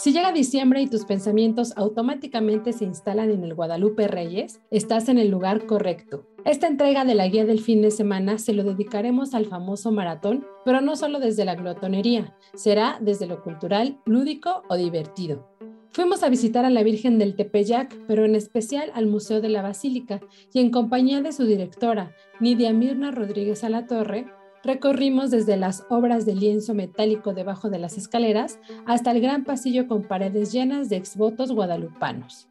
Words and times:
Si 0.00 0.14
llega 0.14 0.32
diciembre 0.32 0.80
y 0.80 0.86
tus 0.86 1.04
pensamientos 1.04 1.74
automáticamente 1.76 2.72
se 2.72 2.86
instalan 2.86 3.30
en 3.30 3.44
el 3.44 3.54
Guadalupe 3.54 4.08
Reyes, 4.08 4.58
estás 4.70 5.10
en 5.10 5.18
el 5.18 5.28
lugar 5.28 5.66
correcto. 5.66 6.24
Esta 6.46 6.68
entrega 6.68 7.04
de 7.04 7.14
la 7.14 7.28
guía 7.28 7.44
del 7.44 7.60
fin 7.60 7.82
de 7.82 7.90
semana 7.90 8.38
se 8.38 8.54
lo 8.54 8.64
dedicaremos 8.64 9.34
al 9.34 9.44
famoso 9.44 9.92
maratón, 9.92 10.46
pero 10.64 10.80
no 10.80 10.96
solo 10.96 11.20
desde 11.20 11.44
la 11.44 11.54
glotonería, 11.54 12.34
será 12.54 12.96
desde 13.02 13.26
lo 13.26 13.42
cultural, 13.42 14.00
lúdico 14.06 14.62
o 14.70 14.76
divertido. 14.76 15.46
Fuimos 15.90 16.22
a 16.22 16.30
visitar 16.30 16.64
a 16.64 16.70
la 16.70 16.82
Virgen 16.82 17.18
del 17.18 17.36
Tepeyac, 17.36 17.94
pero 18.06 18.24
en 18.24 18.36
especial 18.36 18.90
al 18.94 19.06
Museo 19.06 19.42
de 19.42 19.50
la 19.50 19.60
Basílica, 19.60 20.22
y 20.54 20.60
en 20.60 20.70
compañía 20.70 21.20
de 21.20 21.32
su 21.32 21.44
directora, 21.44 22.14
Nidia 22.40 22.72
Mirna 22.72 23.10
Rodríguez 23.10 23.64
Alatorre, 23.64 24.24
recorrimos 24.64 25.30
desde 25.30 25.56
las 25.56 25.84
obras 25.90 26.26
de 26.26 26.34
lienzo 26.34 26.74
metálico 26.74 27.34
debajo 27.34 27.70
de 27.70 27.78
las 27.78 27.96
escaleras 27.96 28.58
hasta 28.86 29.10
el 29.10 29.20
gran 29.20 29.44
pasillo 29.44 29.86
con 29.86 30.02
paredes 30.02 30.52
llenas 30.52 30.88
de 30.88 30.96
exvotos 30.96 31.52
guadalupanos. 31.52 32.48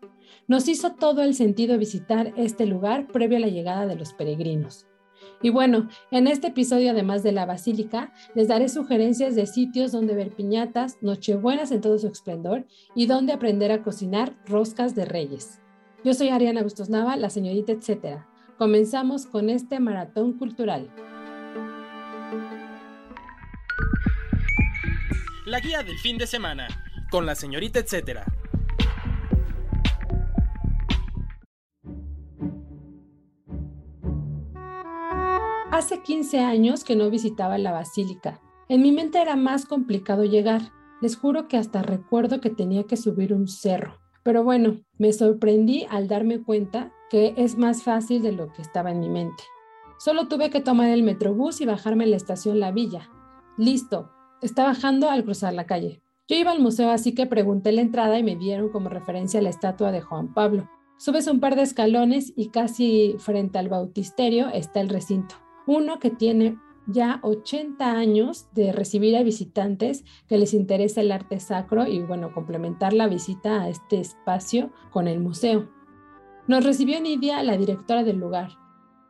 Nos 0.47 0.67
hizo 0.67 0.94
todo 0.94 1.22
el 1.22 1.36
sentido 1.36 1.78
visitar 1.78 2.34
este 2.36 2.66
lugar 2.66 3.08
previo 3.08 3.38
a 3.38 3.42
la 3.42 3.47
llegada 3.47 3.86
de 3.86 3.95
los 3.95 4.14
peregrinos. 4.14 4.88
Y 5.42 5.52
bueno, 5.52 5.88
en 6.11 6.28
este 6.28 6.47
episodio, 6.47 6.92
además 6.92 7.23
de 7.23 7.31
la 7.31 7.45
basílica, 7.45 8.12
les 8.36 8.47
daré 8.47 8.67
sugerencias 8.67 9.36
de 9.36 9.45
sitios 9.45 9.91
donde 9.91 10.16
ver 10.16 10.31
piñatas, 10.31 10.97
nochebuenas 11.02 11.72
en 11.72 11.81
todo 11.81 11.97
su 11.97 12.08
esplendor 12.08 12.66
y 12.95 13.06
donde 13.06 13.34
aprender 13.34 13.72
a 13.72 13.81
cocinar 13.81 14.36
roscas 14.45 14.95
de 14.95 15.06
reyes. 15.06 15.62
Yo 16.03 16.14
soy 16.14 16.30
Ariana 16.30 16.64
Bustos 16.64 16.89
Nava, 16.89 17.16
la 17.16 17.30
señorita 17.30 17.72
etcétera. 17.72 18.28
Comenzamos 18.58 19.25
con 19.25 19.50
este 19.50 19.80
maratón 19.80 20.34
cultural. 20.34 20.89
La 25.50 25.61
guía 25.61 25.81
del 25.81 25.97
fin 25.97 26.19
de 26.19 26.28
semana, 26.28 26.67
con 27.09 27.25
la 27.25 27.33
señorita 27.33 27.80
etcétera. 27.80 28.23
Hace 35.72 36.03
15 36.03 36.41
años 36.41 36.83
que 36.83 36.95
no 36.95 37.09
visitaba 37.09 37.58
la 37.58 37.72
basílica. 37.72 38.39
En 38.67 38.83
mi 38.83 38.91
mente 38.91 39.19
era 39.19 39.36
más 39.36 39.66
complicado 39.66 40.23
llegar. 40.23 40.61
Les 41.02 41.17
juro 41.17 41.47
que 41.47 41.58
hasta 41.58 41.81
recuerdo 41.81 42.41
que 42.41 42.52
tenía 42.52 42.84
que 42.84 42.95
subir 42.95 43.34
un 43.34 43.47
cerro. 43.47 43.97
Pero 44.22 44.44
bueno, 44.44 44.81
me 45.00 45.11
sorprendí 45.13 45.88
al 45.89 46.08
darme 46.08 46.44
cuenta 46.44 46.94
que 47.09 47.34
es 47.38 47.58
más 47.58 47.81
fácil 47.81 48.22
de 48.22 48.34
lo 48.34 48.53
que 48.53 48.61
estaba 48.61 48.91
en 48.91 49.00
mi 49.00 49.09
mente. 49.09 49.44
Solo 49.97 50.28
tuve 50.28 50.52
que 50.52 50.61
tomar 50.61 50.89
el 50.89 51.02
metrobús 51.02 51.59
y 51.59 51.66
bajarme 51.66 52.03
en 52.03 52.11
la 52.11 52.17
estación 52.17 52.59
La 52.59 52.72
Villa. 52.72 53.09
Listo, 53.58 54.11
está 54.42 54.64
bajando 54.64 55.09
al 55.09 55.23
cruzar 55.23 55.54
la 55.54 55.66
calle. 55.66 56.02
Yo 56.28 56.36
iba 56.36 56.52
al 56.52 56.59
museo 56.59 56.91
así 56.91 57.13
que 57.13 57.25
pregunté 57.25 57.72
la 57.72 57.81
entrada 57.81 58.19
y 58.19 58.24
me 58.24 58.36
dieron 58.36 58.69
como 58.69 58.90
referencia 58.90 59.41
la 59.41 59.50
estatua 59.50 59.91
de 59.91 60.02
Juan 60.02 60.34
Pablo. 60.34 60.69
Subes 60.97 61.28
un 61.28 61.40
par 61.40 61.56
de 61.56 61.63
escalones 61.63 62.34
y 62.36 62.50
casi 62.50 63.16
frente 63.19 63.58
al 63.58 63.69
bautisterio 63.69 64.50
está 64.50 64.81
el 64.81 64.90
recinto. 64.90 65.36
Uno 65.66 66.00
que 66.00 66.09
tiene 66.09 66.58
ya 66.88 67.19
80 67.24 67.91
años 67.91 68.47
de 68.53 68.72
recibir 68.72 69.16
a 69.16 69.24
visitantes 69.24 70.03
que 70.28 70.38
les 70.38 70.53
interesa 70.53 71.02
el 71.02 71.12
arte 71.12 71.40
sacro 71.40 71.88
y 71.88 72.02
bueno, 72.02 72.31
complementar 72.34 72.94
la 72.94 73.08
visita 73.08 73.62
a 73.62 73.69
este 73.69 74.00
espacio 74.00 74.72
con 74.92 75.08
el 75.08 75.19
museo. 75.19 75.69
Nos 76.47 76.63
recibió 76.63 77.00
Nidia, 77.00 77.44
la 77.44 77.58
directora 77.58 78.03
del 78.03 78.18
lugar. 78.18 78.52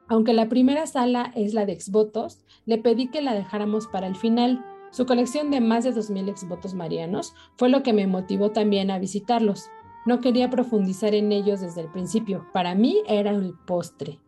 Aunque 0.10 0.34
la 0.34 0.50
primera 0.50 0.88
sala 0.88 1.32
es 1.36 1.54
la 1.54 1.66
de 1.66 1.74
exvotos, 1.74 2.44
le 2.66 2.78
pedí 2.80 3.10
que 3.10 3.22
la 3.22 3.34
dejáramos 3.34 3.88
para 3.88 4.08
el 4.08 4.16
final. 4.16 4.66
Su 4.92 5.06
colección 5.06 5.52
de 5.52 5.62
más 5.62 5.84
de 5.84 5.94
2.000 5.94 6.30
exvotos 6.30 6.74
marianos 6.74 7.36
fue 7.58 7.70
lo 7.70 7.84
que 7.84 7.94
me 7.94 8.08
motivó 8.08 8.52
también 8.52 8.90
a 8.90 9.00
visitarlos. 9.00 9.70
No 10.06 10.20
quería 10.20 10.50
profundizar 10.50 11.14
en 11.14 11.32
ellos 11.32 11.62
desde 11.62 11.82
el 11.82 11.88
principio. 11.90 12.48
Para 12.54 12.74
mí 12.74 12.98
era 13.08 13.32
el 13.32 13.54
postre. 13.68 14.20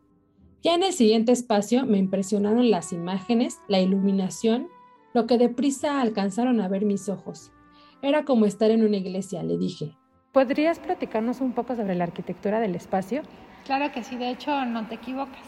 Ya 0.64 0.76
en 0.76 0.84
el 0.84 0.94
siguiente 0.94 1.32
espacio 1.32 1.88
me 1.88 1.98
impresionaron 1.98 2.70
las 2.70 2.94
imágenes, 2.94 3.60
la 3.68 3.80
iluminación, 3.80 4.68
lo 5.14 5.26
que 5.26 5.40
deprisa 5.40 6.00
alcanzaron 6.00 6.62
a 6.62 6.68
ver 6.68 6.86
mis 6.86 7.10
ojos. 7.10 7.52
Era 8.04 8.26
como 8.26 8.46
estar 8.46 8.70
en 8.70 8.84
una 8.86 8.98
iglesia, 8.98 9.42
le 9.42 9.58
dije. 9.58 9.96
¿Podrías 10.32 10.80
platicarnos 10.80 11.42
un 11.42 11.54
poco 11.54 11.76
sobre 11.76 11.96
la 11.96 12.04
arquitectura 12.04 12.60
del 12.60 12.76
espacio? 12.76 13.24
Claro 13.66 13.92
que 13.92 14.04
sí, 14.04 14.16
de 14.16 14.30
hecho 14.30 14.66
no 14.66 14.88
te 14.88 14.96
equivocas. 14.96 15.44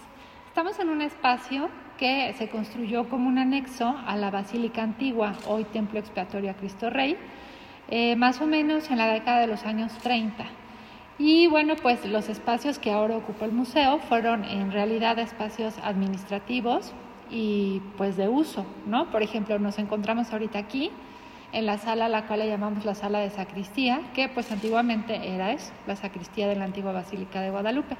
Estamos 0.47 0.79
en 0.79 0.89
un 0.89 1.01
espacio 1.01 1.69
que 1.97 2.33
se 2.37 2.49
construyó 2.49 3.09
como 3.09 3.27
un 3.27 3.37
anexo 3.37 3.95
a 4.05 4.15
la 4.15 4.31
Basílica 4.31 4.83
Antigua, 4.83 5.35
hoy 5.47 5.63
Templo 5.65 5.99
Expiatorio 5.99 6.51
a 6.51 6.53
Cristo 6.55 6.89
Rey, 6.89 7.17
eh, 7.89 8.15
más 8.15 8.41
o 8.41 8.47
menos 8.47 8.89
en 8.89 8.97
la 8.97 9.07
década 9.07 9.41
de 9.41 9.47
los 9.47 9.65
años 9.65 9.91
30. 9.99 10.45
Y 11.19 11.47
bueno, 11.47 11.75
pues 11.81 12.05
los 12.05 12.27
espacios 12.29 12.79
que 12.79 12.91
ahora 12.91 13.17
ocupa 13.17 13.45
el 13.45 13.51
museo 13.51 13.99
fueron 13.99 14.43
en 14.45 14.71
realidad 14.71 15.19
espacios 15.19 15.75
administrativos 15.83 16.91
y 17.29 17.81
pues 17.97 18.17
de 18.17 18.27
uso, 18.27 18.65
¿no? 18.87 19.11
Por 19.11 19.21
ejemplo, 19.21 19.59
nos 19.59 19.77
encontramos 19.77 20.31
ahorita 20.31 20.59
aquí 20.59 20.91
en 21.51 21.67
la 21.67 21.77
sala 21.77 22.05
a 22.05 22.09
la 22.09 22.25
cual 22.25 22.39
le 22.39 22.47
llamamos 22.47 22.83
la 22.83 22.95
sala 22.95 23.19
de 23.19 23.29
sacristía, 23.29 24.01
que 24.15 24.27
pues 24.27 24.51
antiguamente 24.51 25.33
era 25.33 25.51
eso, 25.51 25.71
la 25.85 25.95
sacristía 25.95 26.47
de 26.47 26.55
la 26.55 26.65
antigua 26.65 26.91
Basílica 26.91 27.41
de 27.41 27.51
Guadalupe. 27.51 27.95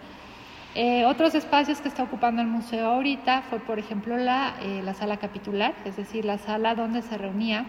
Eh, 0.76 1.06
otros 1.06 1.36
espacios 1.36 1.82
que 1.82 1.88
está 1.88 2.02
ocupando 2.02 2.42
el 2.42 2.48
museo 2.48 2.90
ahorita 2.90 3.44
fue, 3.44 3.60
por 3.60 3.78
ejemplo, 3.78 4.18
la, 4.18 4.56
eh, 4.60 4.82
la 4.84 4.96
sala 4.96 5.18
capitular, 5.18 5.76
es 5.86 5.98
decir, 5.98 6.26
la 6.26 6.40
sala 6.40 6.74
donde 6.74 7.04
se 7.04 7.16
reunía 7.16 7.66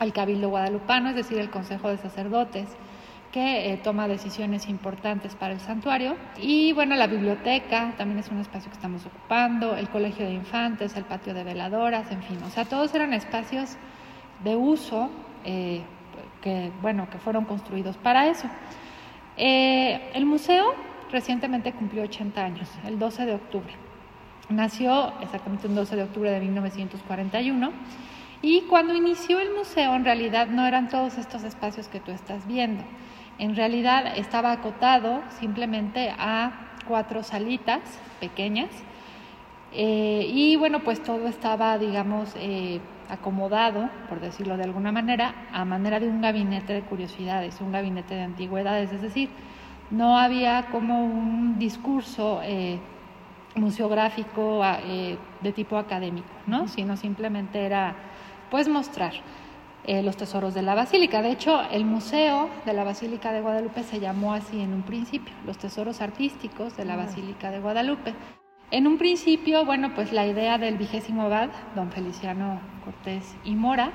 el 0.00 0.12
Cabildo 0.12 0.48
Guadalupano, 0.48 1.10
es 1.10 1.14
decir, 1.14 1.38
el 1.38 1.50
Consejo 1.50 1.88
de 1.88 1.98
Sacerdotes, 1.98 2.68
que 3.30 3.72
eh, 3.72 3.76
toma 3.76 4.08
decisiones 4.08 4.68
importantes 4.68 5.36
para 5.36 5.52
el 5.52 5.60
santuario. 5.60 6.16
Y 6.36 6.72
bueno, 6.72 6.96
la 6.96 7.06
biblioteca 7.06 7.94
también 7.96 8.18
es 8.18 8.28
un 8.28 8.40
espacio 8.40 8.70
que 8.70 8.76
estamos 8.76 9.06
ocupando, 9.06 9.76
el 9.76 9.88
colegio 9.88 10.26
de 10.26 10.32
infantes, 10.32 10.96
el 10.96 11.04
patio 11.04 11.34
de 11.34 11.44
veladoras, 11.44 12.10
en 12.10 12.24
fin, 12.24 12.38
o 12.44 12.50
sea, 12.50 12.64
todos 12.64 12.92
eran 12.92 13.14
espacios 13.14 13.76
de 14.42 14.56
uso 14.56 15.10
que, 15.44 16.72
bueno, 16.82 17.08
que 17.08 17.18
fueron 17.18 17.44
construidos 17.44 17.96
para 17.96 18.26
eso. 18.26 18.48
El 19.36 20.26
museo 20.26 20.74
recientemente 21.12 21.72
cumplió 21.72 22.02
80 22.02 22.44
años, 22.44 22.68
el 22.84 22.98
12 22.98 23.26
de 23.26 23.34
octubre. 23.34 23.72
Nació 24.48 25.12
exactamente 25.20 25.68
el 25.68 25.74
12 25.74 25.94
de 25.96 26.02
octubre 26.02 26.30
de 26.30 26.40
1941 26.40 27.72
y 28.42 28.62
cuando 28.62 28.94
inició 28.94 29.38
el 29.38 29.54
museo 29.54 29.94
en 29.94 30.04
realidad 30.04 30.48
no 30.48 30.66
eran 30.66 30.88
todos 30.88 31.16
estos 31.18 31.44
espacios 31.44 31.86
que 31.86 32.00
tú 32.00 32.10
estás 32.10 32.46
viendo 32.48 32.82
en 33.38 33.56
realidad 33.56 34.16
estaba 34.16 34.52
acotado 34.52 35.22
simplemente 35.40 36.14
a 36.16 36.52
cuatro 36.86 37.22
salitas 37.22 37.80
pequeñas 38.20 38.68
eh, 39.72 40.26
y 40.28 40.56
bueno, 40.56 40.80
pues 40.80 41.02
todo 41.02 41.26
estaba, 41.28 41.78
digamos, 41.78 42.34
eh, 42.36 42.80
acomodado, 43.08 43.88
por 44.08 44.20
decirlo 44.20 44.56
de 44.56 44.64
alguna 44.64 44.92
manera, 44.92 45.46
a 45.52 45.64
manera 45.64 45.98
de 45.98 46.08
un 46.08 46.20
gabinete 46.20 46.74
de 46.74 46.82
curiosidades, 46.82 47.60
un 47.60 47.72
gabinete 47.72 48.14
de 48.14 48.22
antigüedades, 48.22 48.92
es 48.92 49.00
decir, 49.02 49.30
no 49.92 50.18
había 50.18 50.66
como 50.72 51.04
un 51.04 51.58
discurso 51.58 52.40
eh, 52.42 52.80
museográfico 53.54 54.62
de 55.42 55.52
tipo 55.52 55.76
académico, 55.76 56.32
¿no? 56.46 56.66
Sino 56.66 56.96
simplemente 56.96 57.64
era, 57.64 57.94
pues, 58.50 58.68
mostrar. 58.68 59.12
Eh, 59.84 60.00
los 60.00 60.16
tesoros 60.16 60.54
de 60.54 60.62
la 60.62 60.76
basílica. 60.76 61.22
De 61.22 61.32
hecho, 61.32 61.60
el 61.72 61.84
Museo 61.84 62.48
de 62.64 62.72
la 62.72 62.84
Basílica 62.84 63.32
de 63.32 63.40
Guadalupe 63.40 63.82
se 63.82 63.98
llamó 63.98 64.32
así 64.32 64.60
en 64.60 64.72
un 64.72 64.82
principio, 64.82 65.34
los 65.44 65.58
tesoros 65.58 66.00
artísticos 66.00 66.76
de 66.76 66.84
la 66.84 66.94
Basílica 66.94 67.50
de 67.50 67.58
Guadalupe. 67.58 68.14
En 68.70 68.86
un 68.86 68.96
principio, 68.96 69.64
bueno, 69.64 69.92
pues 69.92 70.12
la 70.12 70.24
idea 70.24 70.56
del 70.56 70.76
vigésimo 70.76 71.22
abad, 71.22 71.50
don 71.74 71.90
Feliciano 71.90 72.60
Cortés 72.84 73.34
y 73.42 73.56
Mora, 73.56 73.90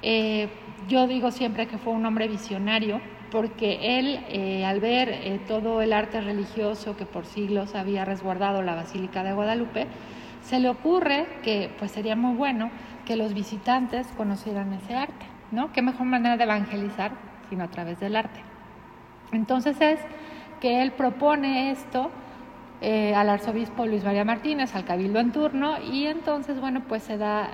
eh, 0.00 0.48
yo 0.88 1.06
digo 1.06 1.30
siempre 1.30 1.66
que 1.66 1.76
fue 1.76 1.92
un 1.92 2.06
hombre 2.06 2.26
visionario 2.26 3.02
porque 3.34 3.98
él, 3.98 4.20
eh, 4.28 4.64
al 4.64 4.78
ver 4.78 5.08
eh, 5.08 5.40
todo 5.48 5.82
el 5.82 5.92
arte 5.92 6.20
religioso 6.20 6.96
que 6.96 7.04
por 7.04 7.26
siglos 7.26 7.74
había 7.74 8.04
resguardado 8.04 8.62
la 8.62 8.76
Basílica 8.76 9.24
de 9.24 9.32
Guadalupe, 9.32 9.88
se 10.40 10.60
le 10.60 10.68
ocurre 10.68 11.26
que 11.42 11.68
pues 11.76 11.90
sería 11.90 12.14
muy 12.14 12.36
bueno 12.36 12.70
que 13.04 13.16
los 13.16 13.34
visitantes 13.34 14.06
conocieran 14.16 14.72
ese 14.74 14.94
arte, 14.94 15.26
¿no? 15.50 15.72
Qué 15.72 15.82
mejor 15.82 16.06
manera 16.06 16.36
de 16.36 16.44
evangelizar 16.44 17.10
sino 17.50 17.64
a 17.64 17.68
través 17.68 17.98
del 17.98 18.14
arte. 18.14 18.38
Entonces 19.32 19.80
es 19.80 19.98
que 20.60 20.80
él 20.80 20.92
propone 20.92 21.72
esto 21.72 22.12
eh, 22.82 23.16
al 23.16 23.30
arzobispo 23.30 23.84
Luis 23.84 24.04
María 24.04 24.24
Martínez, 24.24 24.76
al 24.76 24.84
cabildo 24.84 25.18
en 25.18 25.32
turno, 25.32 25.82
y 25.82 26.06
entonces, 26.06 26.60
bueno, 26.60 26.84
pues 26.86 27.02
se 27.02 27.18
da 27.18 27.50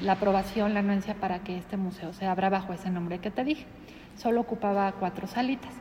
la 0.00 0.14
aprobación, 0.14 0.74
la 0.74 0.80
anuencia 0.80 1.14
para 1.14 1.44
que 1.44 1.56
este 1.56 1.76
museo 1.76 2.12
se 2.12 2.26
abra 2.26 2.50
bajo 2.50 2.72
ese 2.72 2.90
nombre 2.90 3.20
que 3.20 3.30
te 3.30 3.44
dije. 3.44 3.66
Solo 4.16 4.40
ocupaba 4.40 4.92
cuatro 4.92 5.26
salitas. 5.26 5.72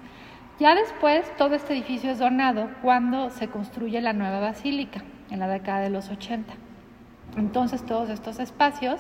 Ya 0.60 0.76
después, 0.76 1.26
todo 1.38 1.56
este 1.56 1.74
edificio 1.74 2.12
es 2.12 2.20
donado 2.20 2.70
cuando 2.82 3.30
se 3.30 3.48
construye 3.48 4.00
la 4.02 4.14
nueva 4.14 4.40
basílica, 4.40 5.04
en 5.30 5.40
la 5.40 5.48
década 5.48 5.80
de 5.80 5.90
los 5.90 6.10
80. 6.10 6.54
Entonces, 7.38 7.86
todos 7.86 8.10
estos 8.10 8.40
espacios 8.40 9.00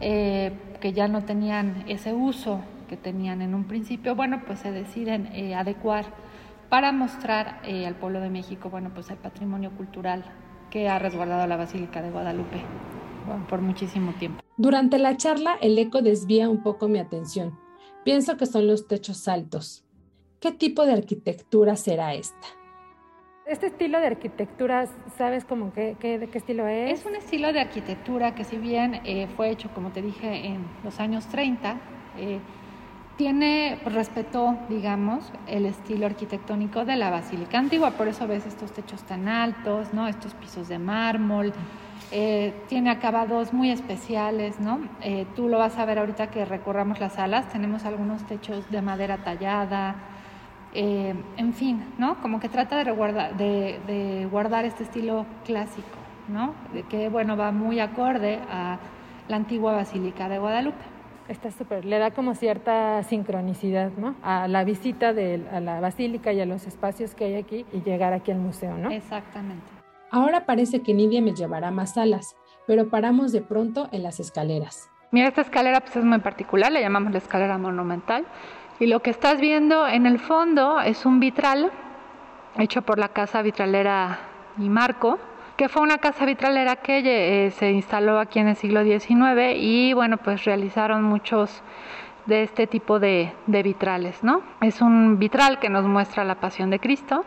eh, 0.00 0.52
que 0.80 0.92
ya 0.92 1.08
no 1.08 1.24
tenían 1.24 1.84
ese 1.88 2.14
uso 2.14 2.60
que 2.88 2.96
tenían 2.96 3.42
en 3.42 3.54
un 3.54 3.64
principio, 3.64 4.14
bueno, 4.14 4.42
pues 4.46 4.60
se 4.60 4.72
deciden 4.72 5.28
adecuar 5.54 6.06
para 6.68 6.92
mostrar 6.92 7.60
eh, 7.64 7.86
al 7.86 7.94
pueblo 7.94 8.20
de 8.20 8.30
México, 8.30 8.70
bueno, 8.70 8.90
pues 8.94 9.10
el 9.10 9.16
patrimonio 9.16 9.70
cultural 9.72 10.24
que 10.70 10.88
ha 10.88 10.98
resguardado 10.98 11.46
la 11.46 11.56
Basílica 11.56 12.02
de 12.02 12.10
Guadalupe 12.10 12.62
por 13.48 13.60
muchísimo 13.60 14.12
tiempo. 14.12 14.42
Durante 14.56 14.98
la 14.98 15.16
charla, 15.16 15.56
el 15.60 15.78
eco 15.78 16.02
desvía 16.02 16.48
un 16.48 16.62
poco 16.62 16.88
mi 16.88 16.98
atención. 16.98 17.58
Pienso 18.08 18.38
que 18.38 18.46
son 18.46 18.66
los 18.66 18.88
techos 18.88 19.28
altos. 19.28 19.84
¿Qué 20.40 20.50
tipo 20.50 20.86
de 20.86 20.94
arquitectura 20.94 21.76
será 21.76 22.14
esta? 22.14 22.46
Este 23.44 23.66
estilo 23.66 24.00
de 24.00 24.06
arquitectura, 24.06 24.88
¿sabes 25.18 25.44
cómo 25.44 25.74
qué, 25.74 25.94
de 26.00 26.26
qué 26.26 26.38
estilo 26.38 26.66
es? 26.66 27.00
Es 27.00 27.04
un 27.04 27.16
estilo 27.16 27.52
de 27.52 27.60
arquitectura 27.60 28.34
que 28.34 28.44
si 28.44 28.56
bien 28.56 29.02
eh, 29.04 29.28
fue 29.36 29.50
hecho, 29.50 29.68
como 29.74 29.92
te 29.92 30.00
dije, 30.00 30.46
en 30.46 30.66
los 30.84 31.00
años 31.00 31.26
30, 31.26 31.78
eh, 32.16 32.40
tiene, 33.18 33.78
respetó, 33.84 34.56
digamos, 34.70 35.30
el 35.46 35.66
estilo 35.66 36.06
arquitectónico 36.06 36.86
de 36.86 36.96
la 36.96 37.10
Basílica 37.10 37.58
Antigua, 37.58 37.90
por 37.90 38.08
eso 38.08 38.26
ves 38.26 38.46
estos 38.46 38.72
techos 38.72 39.02
tan 39.02 39.28
altos, 39.28 39.92
¿no? 39.92 40.08
Estos 40.08 40.32
pisos 40.32 40.66
de 40.68 40.78
mármol, 40.78 41.52
eh, 42.10 42.54
tiene 42.68 42.90
acabados 42.90 43.52
muy 43.52 43.70
especiales, 43.70 44.60
¿no? 44.60 44.80
Eh, 45.02 45.26
tú 45.36 45.48
lo 45.48 45.58
vas 45.58 45.78
a 45.78 45.84
ver 45.84 45.98
ahorita 45.98 46.30
que 46.30 46.44
recorramos 46.44 47.00
las 47.00 47.14
salas, 47.14 47.48
tenemos 47.50 47.84
algunos 47.84 48.26
techos 48.26 48.70
de 48.70 48.80
madera 48.80 49.18
tallada, 49.18 49.96
eh, 50.74 51.14
en 51.36 51.52
fin, 51.52 51.84
¿no? 51.98 52.16
Como 52.22 52.40
que 52.40 52.48
trata 52.48 52.82
de, 52.82 52.90
guardar, 52.90 53.36
de, 53.36 53.80
de 53.86 54.26
guardar 54.30 54.64
este 54.64 54.84
estilo 54.84 55.26
clásico, 55.44 55.88
¿no? 56.28 56.54
De 56.72 56.82
que, 56.84 57.08
bueno, 57.08 57.36
va 57.36 57.52
muy 57.52 57.80
acorde 57.80 58.38
a 58.50 58.78
la 59.28 59.36
antigua 59.36 59.72
Basílica 59.72 60.28
de 60.28 60.38
Guadalupe. 60.38 60.84
Está 61.28 61.50
súper, 61.50 61.84
le 61.84 61.98
da 61.98 62.10
como 62.10 62.34
cierta 62.34 63.02
sincronicidad, 63.02 63.90
¿no? 63.98 64.14
A 64.22 64.48
la 64.48 64.64
visita 64.64 65.12
de, 65.12 65.46
a 65.52 65.60
la 65.60 65.78
basílica 65.78 66.32
y 66.32 66.40
a 66.40 66.46
los 66.46 66.66
espacios 66.66 67.14
que 67.14 67.24
hay 67.24 67.34
aquí 67.34 67.66
y 67.70 67.82
llegar 67.82 68.14
aquí 68.14 68.30
al 68.30 68.38
museo, 68.38 68.78
¿no? 68.78 68.90
Exactamente. 68.90 69.77
Ahora 70.10 70.46
parece 70.46 70.82
que 70.82 70.94
Nidia 70.94 71.20
me 71.22 71.34
llevará 71.34 71.70
más 71.70 71.94
salas, 71.94 72.36
pero 72.66 72.88
paramos 72.88 73.32
de 73.32 73.42
pronto 73.42 73.88
en 73.92 74.02
las 74.02 74.20
escaleras. 74.20 74.90
Mira, 75.10 75.28
esta 75.28 75.40
escalera 75.40 75.80
pues 75.80 75.96
es 75.96 76.04
muy 76.04 76.18
particular, 76.18 76.70
le 76.70 76.80
llamamos 76.80 77.12
la 77.12 77.18
escalera 77.18 77.58
monumental. 77.58 78.26
Y 78.80 78.86
lo 78.86 79.00
que 79.00 79.10
estás 79.10 79.40
viendo 79.40 79.88
en 79.88 80.06
el 80.06 80.18
fondo 80.18 80.80
es 80.80 81.04
un 81.04 81.18
vitral 81.18 81.72
hecho 82.58 82.82
por 82.82 82.98
la 82.98 83.08
casa 83.08 83.42
vitralera 83.42 84.18
y 84.58 84.68
Marco, 84.68 85.18
que 85.56 85.68
fue 85.68 85.82
una 85.82 85.98
casa 85.98 86.24
vitralera 86.24 86.76
que 86.76 87.46
eh, 87.46 87.50
se 87.50 87.72
instaló 87.72 88.20
aquí 88.20 88.38
en 88.38 88.48
el 88.48 88.56
siglo 88.56 88.84
XIX 88.84 89.56
y 89.56 89.92
bueno, 89.92 90.16
pues 90.18 90.44
realizaron 90.44 91.02
muchos 91.02 91.62
de 92.26 92.42
este 92.42 92.66
tipo 92.66 93.00
de, 93.00 93.32
vitrales, 93.46 94.22
¿no? 94.22 94.42
Es 94.60 94.82
un 94.82 95.18
vitral 95.18 95.58
que 95.58 95.70
nos 95.70 95.84
muestra 95.86 96.24
la 96.24 96.36
pasión 96.36 96.70
de 96.70 96.78
Cristo, 96.78 97.24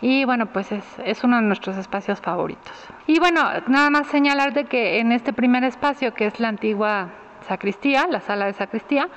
y 0.00 0.24
bueno, 0.24 0.52
pues 0.52 0.72
es, 0.72 0.84
es, 1.04 1.24
uno 1.24 1.36
de 1.36 1.42
nuestros 1.42 1.76
espacios 1.76 2.20
favoritos. 2.20 2.72
Y 3.06 3.18
bueno, 3.18 3.40
nada 3.68 3.90
más 3.90 4.06
señalar 4.08 4.52
de 4.52 4.64
que 4.64 4.98
en 4.98 5.12
este 5.12 5.32
primer 5.32 5.64
espacio, 5.64 6.14
que 6.14 6.26
es 6.26 6.40
la 6.40 6.48
antigua 6.48 7.10
sacristía, 7.46 8.06
la 8.10 8.20
sala 8.20 8.46
de 8.46 8.52
sacristía, 8.52 9.08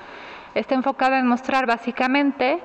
está 0.54 0.74
enfocada 0.74 1.18
en 1.18 1.26
mostrar 1.26 1.66
básicamente 1.66 2.60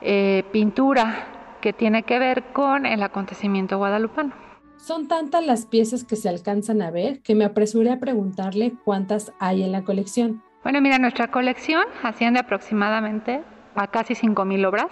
eh, 0.00 0.44
pintura 0.52 1.26
que 1.60 1.72
tiene 1.72 2.04
que 2.04 2.18
ver 2.18 2.44
con 2.52 2.86
el 2.86 3.02
acontecimiento 3.02 3.78
guadalupano. 3.78 4.32
Son 4.76 5.08
tantas 5.08 5.44
las 5.44 5.66
piezas 5.66 6.04
que 6.04 6.16
se 6.16 6.28
alcanzan 6.28 6.82
a 6.82 6.90
ver 6.90 7.20
que 7.20 7.34
me 7.34 7.44
apresuré 7.44 7.90
a 7.90 7.98
preguntarle 7.98 8.74
cuántas 8.84 9.32
hay 9.40 9.64
en 9.64 9.72
la 9.72 9.82
colección. 9.82 10.42
Bueno, 10.62 10.80
mira, 10.80 10.98
nuestra 10.98 11.28
colección 11.28 11.84
asciende 12.02 12.40
aproximadamente 12.40 13.42
a 13.74 13.86
casi 13.88 14.14
5.000 14.14 14.66
obras, 14.66 14.90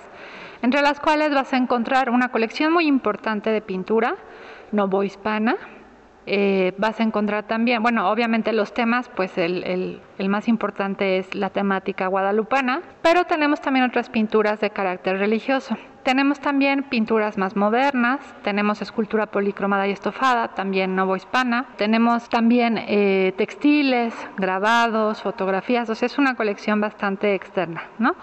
entre 0.63 0.83
las 0.83 1.01
cuales 1.01 1.35
vas 1.35 1.53
a 1.53 1.57
encontrar 1.57 2.11
una 2.11 2.29
colección 2.29 2.73
muy 2.73 2.87
importante 2.87 3.51
de 3.51 3.61
pintura 3.61 4.17
novohispana, 4.73 5.57
eh, 6.29 6.73
vas 6.77 6.99
a 6.99 7.05
encontrar 7.05 7.45
también, 7.45 7.83
bueno, 7.83 8.11
obviamente 8.11 8.53
los 8.53 8.75
temas, 8.75 9.09
pues 9.15 9.39
el, 9.39 10.01
más 10.29 10.49
importante 10.49 11.19
es 11.19 11.33
la 11.37 11.51
temática 11.51 12.09
guadalupana, 12.09 12.83
pero 13.01 13.25
tenemos 13.25 13.61
también 13.61 13.85
otras 13.87 14.11
pinturas 14.11 14.59
de 14.59 14.71
carácter 14.71 15.19
religioso. 15.19 15.77
Tenemos 16.03 16.41
también 16.41 16.83
pinturas 16.85 17.39
más 17.39 17.55
modernas, 17.55 18.21
tenemos 18.43 18.83
escultura 18.83 19.27
policromada 19.27 19.87
y 19.87 19.93
estofada, 19.93 20.49
también 20.49 20.97
novohispana, 20.97 21.67
tenemos 21.77 22.29
también 22.29 22.77
eh, 22.79 23.33
textiles, 23.37 24.13
grabados, 24.37 25.23
fotografías, 25.23 25.89
o 25.91 25.95
sea, 25.95 26.07
es 26.07 26.19
una 26.19 26.35
colección 26.35 26.81
bastante 26.81 27.35
externa, 27.35 27.85
¿no? 27.99 28.17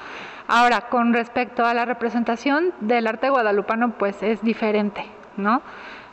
Ahora, 0.48 0.90
con 0.90 1.13
respecto 1.13 1.66
a 1.66 1.74
la 1.74 1.86
representación 1.86 2.74
del 2.81 3.07
arte 3.07 3.30
guadalupano, 3.30 3.98
pues 3.98 4.22
es 4.24 4.42
diferente, 4.42 5.06
¿no? 5.38 5.62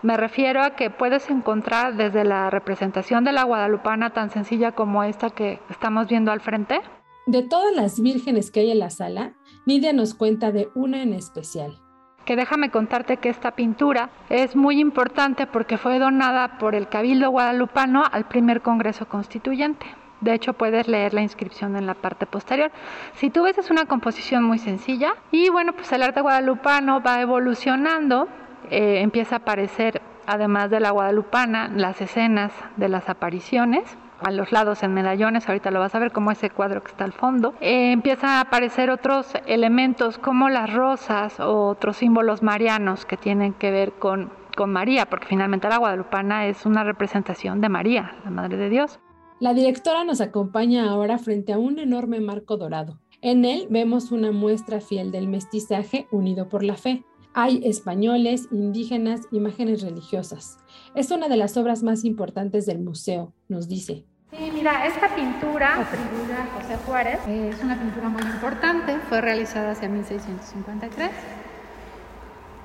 Me 0.03 0.17
refiero 0.17 0.63
a 0.63 0.71
que 0.71 0.89
puedes 0.89 1.29
encontrar 1.29 1.95
desde 1.97 2.25
la 2.25 2.49
representación 2.49 3.25
de 3.25 3.33
la 3.33 3.43
guadalupana 3.43 4.11
tan 4.11 4.31
sencilla 4.31 4.73
como 4.73 5.05
esta 5.05 5.31
que 5.31 5.61
estamos 5.69 6.09
viendo 6.09 6.33
al 6.33 6.41
frente. 6.41 6.81
De 7.27 7.43
todas 7.43 7.75
las 7.75 8.01
vírgenes 8.01 8.51
que 8.51 8.61
hay 8.61 8.71
en 8.71 8.79
la 8.79 8.89
sala, 8.89 9.35
Nidia 9.67 9.93
nos 9.93 10.15
cuenta 10.15 10.53
de 10.53 10.71
una 10.75 11.03
en 11.03 11.13
especial. 11.13 11.79
Que 12.25 12.37
déjame 12.37 12.71
contarte 12.71 13.19
que 13.19 13.29
esta 13.29 13.51
pintura 13.51 14.11
es 14.31 14.57
muy 14.57 14.81
importante 14.81 15.47
porque 15.47 15.77
fue 15.77 15.99
donada 15.99 16.59
por 16.59 16.75
el 16.75 16.89
Cabildo 16.89 17.31
Guadalupano 17.31 18.05
al 18.11 18.27
primer 18.27 18.63
Congreso 18.63 19.07
Constituyente. 19.07 19.87
De 20.21 20.35
hecho, 20.35 20.53
puedes 20.53 20.87
leer 20.89 21.15
la 21.15 21.23
inscripción 21.23 21.77
en 21.77 21.87
la 21.87 21.95
parte 21.95 22.27
posterior. 22.27 22.71
Si 23.15 23.31
tú 23.31 23.45
ves, 23.45 23.59
es 23.59 23.71
una 23.71 23.87
composición 23.87 24.45
muy 24.45 24.59
sencilla 24.59 25.15
y 25.31 25.49
bueno, 25.49 25.73
pues 25.73 25.91
el 25.93 26.03
arte 26.03 26.21
guadalupano 26.21 27.03
va 27.03 27.21
evolucionando 27.21 28.29
eh, 28.71 29.01
empieza 29.01 29.37
a 29.37 29.39
aparecer, 29.39 30.01
además 30.27 30.71
de 30.71 30.81
la 30.81 30.91
guadalupana, 30.91 31.69
las 31.75 32.01
escenas 32.01 32.53
de 32.77 32.89
las 32.89 33.09
apariciones 33.09 33.97
a 34.21 34.31
los 34.31 34.53
lados 34.53 34.83
en 34.83 34.93
medallones, 34.93 35.49
ahorita 35.49 35.71
lo 35.71 35.81
vas 35.81 35.95
a 35.95 35.99
ver 35.99 36.13
como 36.13 36.31
ese 36.31 36.51
cuadro 36.51 36.83
que 36.83 36.91
está 36.91 37.05
al 37.05 37.13
fondo, 37.13 37.55
eh, 37.61 37.91
empiezan 37.91 38.31
a 38.31 38.41
aparecer 38.41 38.91
otros 38.91 39.33
elementos 39.47 40.19
como 40.19 40.51
las 40.51 40.73
rosas 40.73 41.41
o 41.41 41.69
otros 41.69 41.97
símbolos 41.97 42.43
marianos 42.43 43.07
que 43.07 43.17
tienen 43.17 43.55
que 43.55 43.71
ver 43.71 43.93
con, 43.93 44.31
con 44.57 44.71
María, 44.73 45.07
porque 45.07 45.27
finalmente 45.27 45.69
la 45.69 45.79
guadalupana 45.79 46.47
es 46.47 46.67
una 46.67 46.85
representación 46.85 47.61
de 47.61 47.71
María, 47.71 48.15
la 48.25 48.31
Madre 48.31 48.59
de 48.59 48.69
Dios. 48.69 49.01
La 49.41 49.55
directora 49.55 50.05
nos 50.05 50.21
acompaña 50.21 50.91
ahora 50.91 51.17
frente 51.17 51.55
a 51.55 51.59
un 51.59 51.79
enorme 51.79 52.21
marco 52.21 52.59
dorado. 52.59 53.01
En 53.23 53.47
él 53.47 53.69
vemos 53.71 54.13
una 54.13 54.33
muestra 54.33 54.83
fiel 54.83 55.11
del 55.13 55.29
mestizaje 55.29 56.07
unido 56.11 56.51
por 56.51 56.63
la 56.63 56.75
fe. 56.75 57.07
Hay 57.33 57.63
españoles, 57.65 58.49
indígenas, 58.51 59.23
imágenes 59.33 59.81
religiosas. 59.81 60.59
Es 60.95 61.11
una 61.11 61.27
de 61.29 61.39
las 61.39 61.57
obras 61.57 61.83
más 61.83 62.05
importantes 62.05 62.67
del 62.67 62.81
museo, 62.81 63.33
nos 63.49 63.67
dice. 63.67 64.05
Sí, 64.31 64.51
mira, 64.53 64.87
esta 64.87 65.09
pintura 65.17 65.81
atribuida 65.81 66.43
a 66.43 66.61
José 66.61 66.77
Juárez 66.85 67.21
es 67.27 67.63
una 67.65 67.81
pintura 67.81 68.11
muy 68.11 68.23
importante, 68.23 68.99
fue 69.09 69.23
realizada 69.23 69.71
hacia 69.71 69.89
1653 69.89 71.11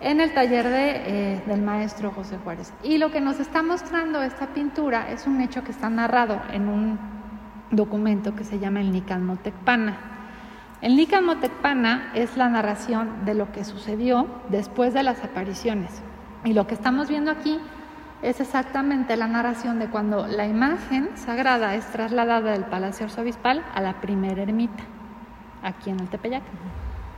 en 0.02 0.22
el 0.22 0.34
taller 0.34 0.66
eh, 0.68 1.42
del 1.46 1.62
maestro 1.62 2.12
José 2.12 2.38
Juárez. 2.44 2.74
Y 2.84 2.98
lo 2.98 3.12
que 3.12 3.22
nos 3.22 3.40
está 3.40 3.64
mostrando 3.64 4.22
esta 4.22 4.48
pintura 4.48 5.10
es 5.12 5.28
un 5.28 5.42
hecho 5.42 5.64
que 5.64 5.72
está 5.72 5.90
narrado 5.90 6.42
en 6.52 6.68
un 6.68 7.00
documento 7.72 8.36
que 8.36 8.44
se 8.44 8.60
llama 8.60 8.82
el 8.82 8.92
Nicanmotecpana. 8.92 9.98
El 10.82 10.98
Nicamotecpana 10.98 12.12
es 12.14 12.38
la 12.38 12.50
narración 12.50 13.26
de 13.26 13.34
lo 13.34 13.52
que 13.52 13.64
sucedió 13.64 14.28
después 14.50 14.94
de 14.94 15.04
las 15.04 15.24
apariciones. 15.24 16.02
Y 16.44 16.54
lo 16.54 16.68
que 16.68 16.76
estamos 16.76 17.10
viendo 17.10 17.32
aquí 17.32 17.60
es 18.22 18.40
exactamente 18.40 19.16
la 19.18 19.28
narración 19.28 19.80
de 19.80 19.88
cuando 19.88 20.28
la 20.28 20.46
imagen 20.46 21.10
sagrada 21.16 21.76
es 21.76 21.86
trasladada 21.88 22.52
del 22.52 22.66
Palacio 22.66 23.06
Arzobispal 23.06 23.64
a 23.74 23.82
la 23.82 24.02
primera 24.02 24.44
ermita, 24.44 24.84
aquí 25.64 25.90
en 25.90 26.00
el 26.00 26.08
Tepeyac. 26.08 26.44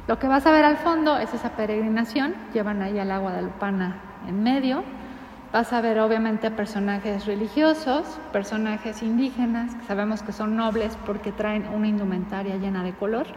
Lo 0.08 0.20
que 0.20 0.28
vas 0.30 0.46
a 0.46 0.52
ver 0.52 0.64
al 0.64 0.78
fondo 0.78 1.18
es 1.18 1.34
esa 1.34 1.50
peregrinación, 1.50 2.34
llevan 2.54 2.82
ahí 2.82 2.98
al 2.98 3.12
agua 3.12 3.42
Lupana 3.42 3.98
en 4.26 4.42
medio. 4.42 4.84
Vas 5.52 5.74
a 5.74 5.82
ver 5.82 6.00
obviamente 6.00 6.50
personajes 6.50 7.26
religiosos, 7.26 8.06
personajes 8.32 9.04
indígenas, 9.04 9.76
que 9.76 9.84
sabemos 9.84 10.24
que 10.24 10.32
son 10.32 10.56
nobles 10.56 10.98
porque 11.06 11.34
traen 11.34 11.68
una 11.74 11.88
indumentaria 11.88 12.56
llena 12.56 12.84
de 12.84 12.94
color. 12.94 13.28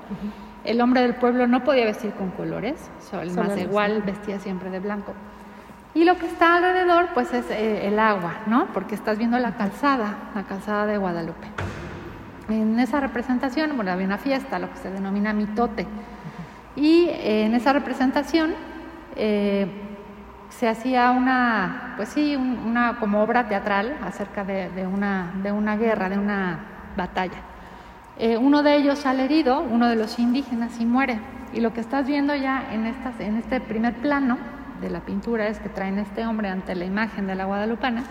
El 0.62 0.80
hombre 0.80 1.02
del 1.02 1.16
pueblo 1.16 1.48
no 1.48 1.64
podía 1.64 1.86
vestir 1.86 2.12
con 2.12 2.30
colores, 2.30 2.88
el 3.20 3.32
más 3.32 3.58
igual 3.58 4.02
vestía 4.02 4.38
siempre 4.38 4.70
de 4.70 4.78
blanco. 4.78 5.14
Y 5.94 6.04
lo 6.04 6.18
que 6.18 6.26
está 6.26 6.56
alrededor, 6.56 7.08
pues 7.14 7.32
es 7.34 7.50
eh, 7.50 7.88
el 7.88 7.98
agua, 7.98 8.42
¿no? 8.46 8.66
Porque 8.72 8.94
estás 8.94 9.18
viendo 9.18 9.36
la 9.40 9.56
calzada, 9.56 10.30
la 10.36 10.44
calzada 10.44 10.86
de 10.86 10.98
Guadalupe. 10.98 11.48
En 12.48 12.78
esa 12.78 13.00
representación, 13.00 13.74
bueno, 13.74 13.90
había 13.90 14.06
una 14.06 14.18
fiesta, 14.18 14.60
lo 14.60 14.70
que 14.70 14.76
se 14.76 14.90
denomina 14.90 15.32
mitote. 15.32 15.86
Y 16.80 17.10
eh, 17.10 17.44
en 17.44 17.54
esa 17.54 17.74
representación 17.74 18.54
eh, 19.14 19.66
se 20.48 20.66
hacía 20.66 21.10
una, 21.10 21.92
pues 21.96 22.08
sí, 22.08 22.34
una 22.36 22.96
como 22.98 23.22
obra 23.22 23.48
teatral 23.48 23.98
acerca 24.02 24.44
de, 24.44 24.86
una, 24.86 25.30
de 25.42 25.52
una 25.52 25.76
guerra, 25.76 26.08
de 26.08 26.18
una 26.18 26.58
batalla. 26.96 27.42
uno 28.40 28.62
de 28.62 28.76
ellos 28.76 28.98
sale 28.98 29.26
herido, 29.26 29.60
uno 29.60 29.88
de 29.88 29.96
los 29.96 30.18
indígenas, 30.18 30.80
y 30.80 30.86
muere. 30.86 31.20
Y 31.52 31.60
lo 31.60 31.74
que 31.74 31.80
estás 31.80 32.06
viendo 32.06 32.34
ya 32.34 32.64
en, 32.72 32.86
en 32.86 33.36
este 33.36 33.60
primer 33.60 33.94
plano 33.96 34.38
de 34.80 34.88
la 34.88 35.00
pintura 35.00 35.48
es 35.48 35.58
que 35.58 35.68
traen 35.68 35.98
a 35.98 36.02
este 36.02 36.24
hombre 36.24 36.48
ante 36.48 36.74
la 36.74 36.86
imagen 36.86 37.26
de 37.26 37.34
la 37.34 37.44
guadalupana. 37.44 38.04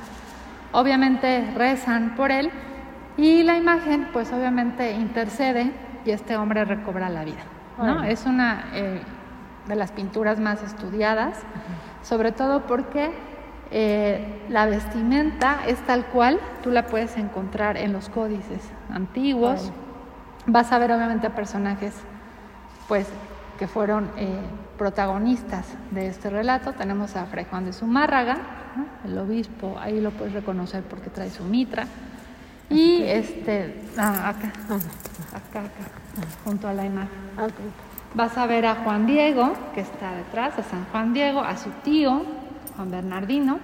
Obviamente 0.74 1.52
rezan 1.56 2.14
por 2.16 2.32
él 2.32 2.52
y 3.18 3.42
la 3.42 3.58
imagen 3.58 4.10
pues 4.14 4.32
obviamente 4.32 4.92
intercede 4.92 5.72
y 6.06 6.12
este 6.12 6.38
hombre 6.38 6.66
recobra 6.66 7.10
la 7.10 7.24
vida. 7.26 7.59
¿No? 7.80 8.04
Es 8.04 8.26
una 8.26 8.66
eh, 8.74 9.02
de 9.68 9.76
las 9.76 9.92
pinturas 9.92 10.40
más 10.40 10.62
estudiadas, 10.64 11.38
sobre 12.04 12.32
todo 12.32 12.68
porque 12.68 13.12
eh, 13.72 14.46
la 14.50 14.66
vestimenta 14.66 15.60
es 15.68 15.80
tal 15.86 16.06
cual, 16.06 16.40
tú 16.64 16.72
la 16.72 16.88
puedes 16.88 17.18
encontrar 17.18 17.78
en 17.78 17.94
los 17.94 18.10
códices 18.10 18.62
antiguos. 18.90 19.72
Vas 20.46 20.72
a 20.72 20.80
ver 20.80 20.92
obviamente 20.92 21.30
personajes 21.30 21.94
pues 22.88 23.08
que 23.60 23.68
fueron 23.68 24.10
eh, 24.18 24.40
protagonistas 24.78 25.68
de 25.92 26.08
este 26.08 26.30
relato. 26.30 26.74
Tenemos 26.74 27.16
a 27.16 27.26
Fray 27.26 27.46
Juan 27.46 27.66
de 27.66 27.74
Zumárraga, 27.74 28.38
el 29.06 29.18
obispo, 29.18 29.78
ahí 29.80 30.00
lo 30.00 30.12
puedes 30.12 30.34
reconocer 30.34 30.84
porque 30.84 31.10
trae 31.10 31.30
su 31.30 31.44
mitra. 31.44 31.86
Y 32.70 33.04
este, 33.04 33.76
ah, 33.98 34.30
acá, 34.30 34.52
acá, 35.34 35.60
acá, 35.60 35.70
junto 36.44 36.68
a 36.68 36.74
la 36.74 36.86
imagen. 36.86 37.10
Vas 38.14 38.38
a 38.38 38.46
ver 38.48 38.66
a 38.66 38.76
Juan 38.76 39.06
Diego, 39.06 39.54
que 39.74 39.82
está 39.82 40.16
detrás, 40.16 40.58
a 40.58 40.64
San 40.64 40.86
Juan 40.86 41.14
Diego, 41.14 41.40
a 41.40 41.58
su 41.58 41.70
tío, 41.84 42.24
Juan 42.76 42.92
Bernardino. 42.92 43.60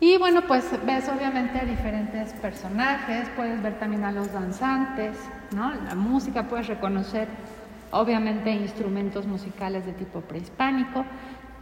Y 0.00 0.18
bueno, 0.18 0.42
pues 0.48 0.64
ves 0.84 1.08
obviamente 1.08 1.64
diferentes 1.64 2.32
personajes, 2.34 3.28
puedes 3.36 3.62
ver 3.62 3.78
también 3.78 4.04
a 4.04 4.12
los 4.12 4.32
danzantes, 4.32 5.16
¿no? 5.54 5.72
La 5.72 5.94
música, 5.94 6.48
puedes 6.48 6.66
reconocer 6.66 7.28
obviamente 7.92 8.50
instrumentos 8.50 9.26
musicales 9.26 9.86
de 9.86 9.92
tipo 9.92 10.20
prehispánico. 10.22 11.04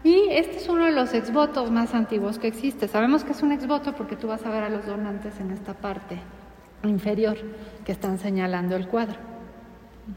Y 0.03 0.29
este 0.31 0.57
es 0.57 0.69
uno 0.69 0.87
de 0.87 0.93
los 0.93 1.13
exvotos 1.13 1.71
más 1.71 1.95
antiguos 1.95 2.39
que 2.39 2.49
existe. 2.49 2.89
Sabemos 2.89 3.23
que 3.23 3.33
es 3.33 3.43
un 3.43 3.53
exvoto 3.53 3.95
porque 3.95 4.17
tú 4.17 4.29
vas 4.29 4.45
a 4.47 4.51
ver 4.51 4.63
a 4.63 4.71
los 4.71 4.87
donantes 4.87 5.39
en 5.41 5.51
esta 5.51 5.75
parte 5.75 6.19
inferior 6.85 7.37
que 7.85 7.93
están 7.93 8.19
señalando 8.19 8.77
el 8.77 8.89
cuadro. 8.89 9.17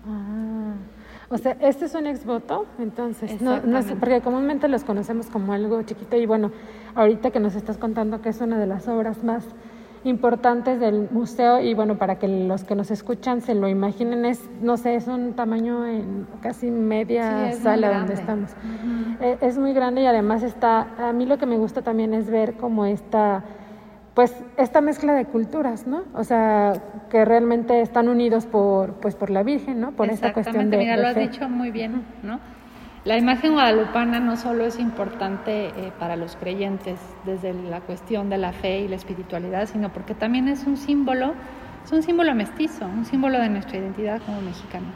Ah, 0.08 0.74
o 1.30 1.38
sea, 1.38 1.58
este 1.60 1.86
es 1.86 1.96
un 1.96 2.08
exvoto, 2.08 2.66
entonces, 2.80 3.42
no, 3.42 3.60
no 3.62 3.82
porque 4.00 4.22
comúnmente 4.22 4.68
los 4.68 4.84
conocemos 4.84 5.28
como 5.28 5.54
algo 5.54 5.82
chiquito 5.84 6.16
y 6.16 6.26
bueno, 6.26 6.52
ahorita 6.96 7.32
que 7.32 7.40
nos 7.40 7.56
estás 7.56 7.78
contando 7.78 8.22
que 8.22 8.30
es 8.30 8.40
una 8.40 8.58
de 8.60 8.68
las 8.68 8.88
obras 8.88 9.24
más 9.24 9.44
importantes 10.04 10.80
del 10.80 11.08
museo 11.12 11.62
y 11.62 11.74
bueno, 11.74 11.98
para 11.98 12.20
que 12.20 12.28
los 12.28 12.64
que 12.64 12.76
nos 12.76 12.92
escuchan 12.92 13.42
se 13.42 13.56
lo 13.56 13.68
imaginen, 13.68 14.26
es, 14.26 14.50
no 14.62 14.78
sé, 14.78 14.96
es 14.96 15.08
un 15.08 15.34
tamaño 15.34 15.86
en 15.86 16.28
casi 16.42 16.72
media 16.72 17.54
sala 17.54 18.00
donde 18.00 18.14
estamos. 18.14 18.52
E, 19.22 19.38
es 19.42 19.58
muy 19.58 19.74
grande 19.74 20.02
y 20.02 20.06
además 20.06 20.44
está, 20.44 20.88
a 21.10 21.14
mí 21.14 21.26
lo 21.26 21.38
que 21.38 21.46
me 21.46 21.58
gusta 21.58 21.82
también 21.82 22.14
es 22.14 22.30
ver 22.30 22.56
como 22.56 22.86
esta, 22.86 23.44
pues 24.14 24.36
esta 24.58 24.82
mezcla 24.82 25.14
de 25.14 25.26
culturas, 25.26 25.88
¿no? 25.88 26.04
O 26.14 26.24
sea, 26.24 26.74
que 27.10 27.24
realmente 27.24 27.82
están 27.82 28.10
unidos 28.10 28.46
por, 28.46 28.96
pues 28.96 29.16
por 29.16 29.30
la 29.30 29.44
Virgen, 29.44 29.80
¿no? 29.80 29.92
Por 29.92 30.10
esta 30.10 30.34
cuestión 30.34 30.70
de... 30.70 30.78
Mira, 30.78 30.98
lo 30.98 31.08
has 31.08 31.16
dicho 31.16 31.48
muy 31.48 31.72
bien, 31.72 32.04
¿no? 32.24 32.40
La 33.06 33.18
imagen 33.18 33.52
guadalupana 33.52 34.22
no 34.22 34.38
solo 34.38 34.66
es 34.66 34.80
importante 34.80 35.68
eh, 35.68 35.92
para 36.00 36.16
los 36.16 36.38
creyentes 36.38 36.98
desde 37.26 37.54
la 37.54 37.82
cuestión 37.82 38.30
de 38.30 38.38
la 38.38 38.54
fe 38.54 38.80
y 38.80 38.88
la 38.88 38.96
espiritualidad, 38.96 39.68
sino 39.68 39.92
porque 39.92 40.16
también 40.16 40.48
es 40.48 40.66
un 40.66 40.78
símbolo, 40.78 41.34
es 41.84 41.92
un 41.92 42.02
símbolo 42.02 42.34
mestizo, 42.34 42.86
un 42.86 43.04
símbolo 43.04 43.40
de 43.40 43.50
nuestra 43.50 43.78
identidad 43.78 44.22
como 44.26 44.40
mexicanos. 44.40 44.96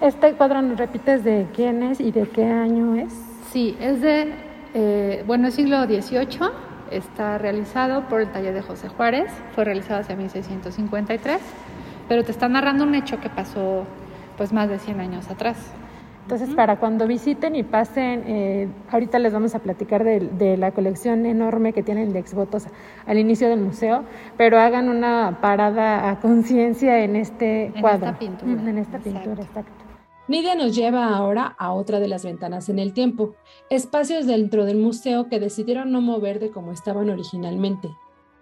Este 0.00 0.34
cuadro 0.34 0.62
nos 0.62 0.78
repites 0.78 1.24
de 1.24 1.48
quién 1.52 1.82
es 1.82 1.98
y 1.98 2.12
de 2.12 2.28
qué 2.28 2.44
año 2.44 2.94
es. 2.94 3.12
Sí, 3.50 3.76
es 3.80 4.00
de, 4.00 4.32
eh, 4.74 5.24
bueno, 5.26 5.48
es 5.48 5.54
siglo 5.54 5.84
XVIII, 5.86 6.48
está 6.92 7.38
realizado 7.38 8.02
por 8.02 8.20
el 8.20 8.28
taller 8.28 8.54
de 8.54 8.62
José 8.62 8.88
Juárez, 8.88 9.32
fue 9.52 9.64
realizado 9.64 10.00
hacia 10.00 10.14
1653, 10.14 11.40
pero 12.08 12.22
te 12.22 12.30
está 12.30 12.48
narrando 12.48 12.84
un 12.84 12.94
hecho 12.94 13.20
que 13.20 13.30
pasó 13.30 13.84
pues 14.36 14.52
más 14.52 14.68
de 14.68 14.78
100 14.78 15.00
años 15.00 15.28
atrás. 15.28 15.74
Entonces, 16.24 16.54
para 16.54 16.80
cuando 16.80 17.06
visiten 17.06 17.54
y 17.54 17.64
pasen, 17.64 18.24
eh, 18.26 18.68
ahorita 18.90 19.18
les 19.18 19.34
vamos 19.34 19.54
a 19.54 19.58
platicar 19.58 20.04
de, 20.04 20.56
la 20.56 20.72
colección 20.72 21.26
enorme 21.26 21.74
que 21.74 21.82
tienen 21.82 22.14
de 22.14 22.18
exvotos 22.18 22.64
al 23.06 23.18
inicio 23.18 23.50
del 23.50 23.60
museo, 23.60 24.04
pero 24.38 24.58
hagan 24.58 24.88
una 24.88 25.38
parada 25.42 26.08
a 26.08 26.20
conciencia 26.20 27.04
en 27.04 27.16
este 27.16 27.74
cuadro. 27.78 28.06
En 28.06 28.12
esta 28.14 28.18
pintura. 28.18 28.70
En 28.70 28.78
esta 28.78 28.98
pintura, 28.98 29.42
exacto. 29.42 29.84
Nidia 30.26 30.54
nos 30.54 30.74
lleva 30.74 31.14
ahora 31.14 31.54
a 31.58 31.74
otra 31.74 32.00
de 32.00 32.08
las 32.08 32.24
ventanas 32.24 32.70
en 32.70 32.78
el 32.78 32.94
tiempo, 32.94 33.34
espacios 33.68 34.26
dentro 34.26 34.64
del 34.64 34.78
museo 34.78 35.28
que 35.28 35.40
decidieron 35.40 35.92
no 35.92 36.00
mover 36.00 36.40
de 36.40 36.50
como 36.50 36.72
estaban 36.72 37.10
originalmente. 37.10 37.90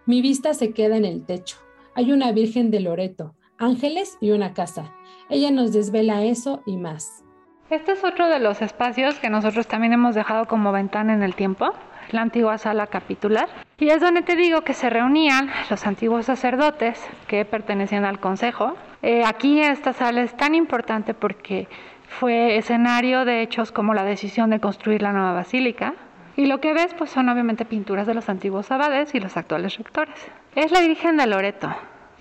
Mi 0.06 0.22
vista 0.22 0.54
se 0.54 0.72
queda 0.72 0.96
en 0.96 1.04
el 1.04 1.26
techo. 1.26 1.56
Hay 1.96 2.12
una 2.12 2.30
Virgen 2.30 2.70
de 2.70 2.78
Loreto, 2.78 3.34
ángeles 3.58 4.18
y 4.20 4.30
una 4.30 4.54
casa. 4.54 4.94
Ella 5.28 5.50
nos 5.50 5.72
desvela 5.72 6.22
eso 6.22 6.62
y 6.64 6.76
más. 6.76 7.24
Este 7.72 7.92
es 7.92 8.04
otro 8.04 8.28
de 8.28 8.38
los 8.38 8.60
espacios 8.60 9.18
que 9.18 9.30
nosotros 9.30 9.66
también 9.66 9.94
hemos 9.94 10.14
dejado 10.14 10.44
como 10.44 10.72
ventana 10.72 11.14
en 11.14 11.22
el 11.22 11.34
tiempo, 11.34 11.72
la 12.10 12.20
antigua 12.20 12.58
sala 12.58 12.86
capitular. 12.86 13.48
Y 13.78 13.88
es 13.88 14.02
donde 14.02 14.20
te 14.20 14.36
digo 14.36 14.60
que 14.60 14.74
se 14.74 14.90
reunían 14.90 15.48
los 15.70 15.86
antiguos 15.86 16.26
sacerdotes 16.26 17.02
que 17.28 17.46
pertenecían 17.46 18.04
al 18.04 18.20
consejo. 18.20 18.74
Eh, 19.00 19.22
aquí 19.24 19.62
esta 19.62 19.94
sala 19.94 20.20
es 20.20 20.36
tan 20.36 20.54
importante 20.54 21.14
porque 21.14 21.66
fue 22.08 22.58
escenario 22.58 23.24
de 23.24 23.40
hechos 23.40 23.72
como 23.72 23.94
la 23.94 24.04
decisión 24.04 24.50
de 24.50 24.60
construir 24.60 25.00
la 25.00 25.12
nueva 25.12 25.32
basílica. 25.32 25.94
Y 26.36 26.44
lo 26.44 26.60
que 26.60 26.74
ves 26.74 26.92
pues 26.92 27.08
son 27.08 27.30
obviamente 27.30 27.64
pinturas 27.64 28.06
de 28.06 28.12
los 28.12 28.28
antiguos 28.28 28.70
abades 28.70 29.14
y 29.14 29.20
los 29.20 29.38
actuales 29.38 29.78
rectores. 29.78 30.30
Es 30.56 30.72
la 30.72 30.82
Virgen 30.82 31.16
de 31.16 31.26
Loreto. 31.26 31.74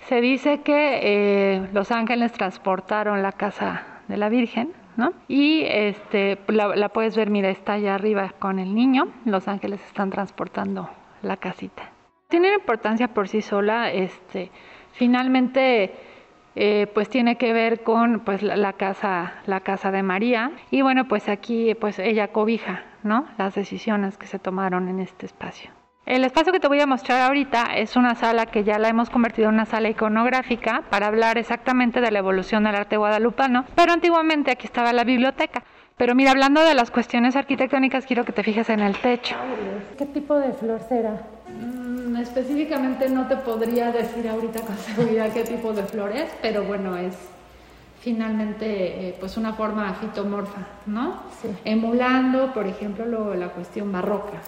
Se 0.08 0.22
dice 0.22 0.62
que 0.62 1.00
eh, 1.02 1.68
los 1.74 1.90
ángeles 1.90 2.32
transportaron 2.32 3.20
la 3.20 3.32
casa 3.32 3.82
de 4.08 4.16
la 4.16 4.30
Virgen 4.30 4.72
Y 5.28 5.64
este, 5.66 6.38
la, 6.48 6.88
puedes 6.90 7.16
ver, 7.16 7.30
mira, 7.30 7.48
está 7.50 7.74
allá 7.74 7.94
arriba 7.94 8.34
con 8.38 8.58
el 8.58 8.74
niño, 8.74 9.08
los 9.24 9.48
ángeles 9.48 9.80
están 9.86 10.10
transportando 10.10 10.90
la 11.22 11.36
casita. 11.36 11.90
Tiene 12.28 12.54
importancia 12.54 13.08
por 13.08 13.28
sí 13.28 13.42
sola, 13.42 13.90
este, 13.90 14.50
finalmente, 14.92 15.94
eh, 16.54 16.86
pues 16.92 17.08
tiene 17.08 17.36
que 17.36 17.52
ver 17.52 17.82
con 17.82 18.20
pues 18.20 18.42
la, 18.42 18.72
casa, 18.74 19.34
la 19.46 19.60
casa 19.60 19.90
de 19.90 20.02
María 20.02 20.52
y 20.70 20.82
bueno, 20.82 21.08
pues 21.08 21.28
aquí 21.28 21.74
pues 21.74 21.98
ella 21.98 22.28
cobija, 22.28 22.84
¿no? 23.02 23.26
Las 23.38 23.54
decisiones 23.54 24.18
que 24.18 24.26
se 24.26 24.38
tomaron 24.38 24.88
en 24.88 25.00
este 25.00 25.26
espacio. 25.26 25.70
El 26.04 26.24
espacio 26.24 26.52
que 26.52 26.58
te 26.58 26.66
voy 26.66 26.80
a 26.80 26.86
mostrar 26.86 27.20
ahorita 27.20 27.76
es 27.76 27.94
una 27.94 28.16
sala 28.16 28.46
que 28.46 28.64
ya 28.64 28.76
la 28.80 28.88
hemos 28.88 29.08
convertido 29.08 29.48
en 29.48 29.54
una 29.54 29.66
sala 29.66 29.88
iconográfica 29.88 30.82
para 30.90 31.06
hablar 31.06 31.38
exactamente 31.38 32.00
de 32.00 32.10
la 32.10 32.18
evolución 32.18 32.64
del 32.64 32.74
arte 32.74 32.96
guadalupano, 32.96 33.64
pero 33.76 33.92
antiguamente 33.92 34.50
aquí 34.50 34.66
estaba 34.66 34.92
la 34.92 35.04
biblioteca. 35.04 35.62
Pero 35.96 36.16
mira, 36.16 36.32
hablando 36.32 36.64
de 36.64 36.74
las 36.74 36.90
cuestiones 36.90 37.36
arquitectónicas, 37.36 38.04
quiero 38.04 38.24
que 38.24 38.32
te 38.32 38.42
fijes 38.42 38.68
en 38.70 38.80
el 38.80 38.96
techo. 38.96 39.36
¿Qué 39.96 40.06
tipo 40.06 40.34
de 40.34 40.52
flor 40.54 40.80
será? 40.88 41.22
Mm, 41.48 42.16
específicamente 42.16 43.08
no 43.08 43.28
te 43.28 43.36
podría 43.36 43.92
decir 43.92 44.28
ahorita 44.28 44.60
con 44.62 44.76
seguridad 44.78 45.32
qué 45.32 45.44
tipo 45.44 45.72
de 45.72 45.84
flor 45.84 46.10
es, 46.16 46.28
pero 46.42 46.64
bueno, 46.64 46.96
es 46.96 47.14
finalmente 48.00 49.08
eh, 49.08 49.16
pues 49.20 49.36
una 49.36 49.52
forma 49.52 49.94
fitomorfa, 49.94 50.66
¿no? 50.86 51.22
Sí. 51.40 51.48
Emulando, 51.64 52.52
por 52.52 52.66
ejemplo, 52.66 53.32
la 53.34 53.50
cuestión 53.50 53.92
barroca. 53.92 54.38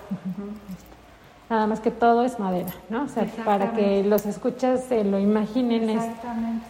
Nada 1.54 1.68
más 1.68 1.78
que 1.78 1.92
todo 1.92 2.24
es 2.24 2.40
madera, 2.40 2.72
¿no? 2.90 3.04
O 3.04 3.06
sea, 3.06 3.26
para 3.44 3.74
que 3.74 4.02
los 4.02 4.26
escuchas 4.26 4.82
se 4.88 5.04
lo 5.04 5.20
imaginen, 5.20 5.88
es, 5.88 6.02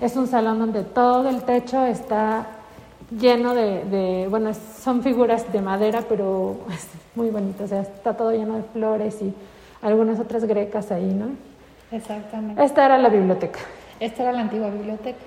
es, 0.03 0.15
un 0.15 0.27
salón 0.27 0.59
donde 0.59 0.83
todo 0.83 1.27
el 1.31 1.43
techo 1.45 1.83
está 1.87 2.49
lleno 3.11 3.55
de, 3.55 4.27
bueno, 4.29 4.51
son 4.53 5.03
figuras 5.03 5.51
de 5.51 5.63
madera, 5.63 6.03
pero 6.07 6.59
es 6.71 6.87
muy 7.15 7.31
bonito, 7.31 7.65
o 7.65 7.67
sea, 7.67 7.81
está 7.81 8.15
todo 8.15 8.33
lleno 8.33 8.57
de 8.57 8.63
flores 8.63 9.23
y 9.23 9.33
algunas 9.81 10.21
otras 10.21 10.45
grecas 10.45 10.93
ahí, 10.93 11.15
¿no? 11.15 11.29
Exactamente. 11.91 12.63
Esta 12.63 12.85
era 12.85 12.99
la 12.99 13.09
biblioteca. 13.09 13.61
Esta 14.01 14.25
era 14.25 14.33
la 14.33 14.43
antigua 14.43 14.69
biblioteca. 14.69 15.25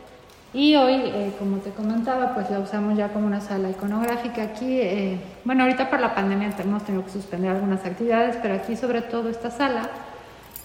Y 0.53 0.75
hoy, 0.75 0.93
eh, 0.93 1.33
como 1.37 1.57
te 1.57 1.71
comentaba, 1.71 2.33
pues 2.33 2.49
la 2.49 2.59
usamos 2.59 2.97
ya 2.97 3.09
como 3.09 3.27
una 3.27 3.41
sala 3.41 3.69
iconográfica. 3.69 4.43
Aquí, 4.43 4.79
eh, 4.79 5.19
bueno, 5.43 5.63
ahorita 5.63 5.89
por 5.89 5.99
la 5.99 6.15
pandemia 6.15 6.51
hemos 6.59 6.83
tenido 6.83 7.03
que 7.03 7.11
suspender 7.11 7.51
algunas 7.51 7.85
actividades, 7.85 8.37
pero 8.41 8.55
aquí 8.55 8.75
sobre 8.75 9.01
todo 9.01 9.29
esta 9.29 9.51
sala 9.51 9.89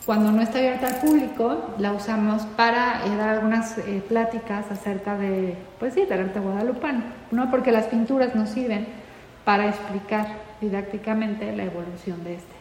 cuando 0.05 0.33
no 0.33 0.43
está 0.43 0.59
abierta 0.59 0.89
al 0.89 0.97
público, 0.97 1.59
la 1.79 1.93
usamos 1.93 2.43
para 2.57 3.07
eh, 3.07 3.17
dar 3.17 3.29
algunas 3.29 3.79
eh, 3.79 4.03
pláticas 4.09 4.69
acerca 4.71 5.17
de, 5.17 5.57
pues 5.79 5.95
sí, 5.95 6.05
del 6.07 6.21
arte 6.21 6.41
guadalupano, 6.41 7.03
¿no? 7.31 7.51
Porque 7.51 7.71
las 7.71 7.87
pinturas 7.87 8.35
nos 8.35 8.49
sirven 8.49 8.87
para 9.45 9.69
explicar 9.69 10.27
didácticamente 10.61 11.55
la 11.55 11.65
evolución 11.65 12.25
de 12.25 12.35
este. 12.35 12.53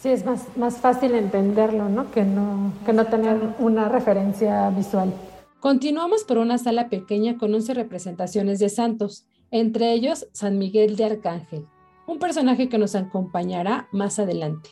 Sí, 0.00 0.08
es 0.08 0.24
más, 0.24 0.56
más 0.56 0.78
fácil 0.78 1.14
entenderlo, 1.14 1.88
¿no? 1.88 2.10
Que, 2.10 2.24
¿no? 2.24 2.72
que 2.84 2.92
no 2.92 3.04
tener 3.04 3.36
una 3.60 3.88
referencia 3.88 4.68
visual. 4.70 5.12
Continuamos 5.60 6.22
por 6.22 6.38
una 6.38 6.56
sala 6.56 6.88
pequeña 6.88 7.36
con 7.36 7.52
11 7.52 7.74
representaciones 7.74 8.60
de 8.60 8.68
santos, 8.68 9.26
entre 9.50 9.92
ellos 9.92 10.28
San 10.32 10.56
Miguel 10.56 10.94
de 10.94 11.04
Arcángel, 11.04 11.66
un 12.06 12.20
personaje 12.20 12.68
que 12.68 12.78
nos 12.78 12.94
acompañará 12.94 13.88
más 13.90 14.20
adelante. 14.20 14.70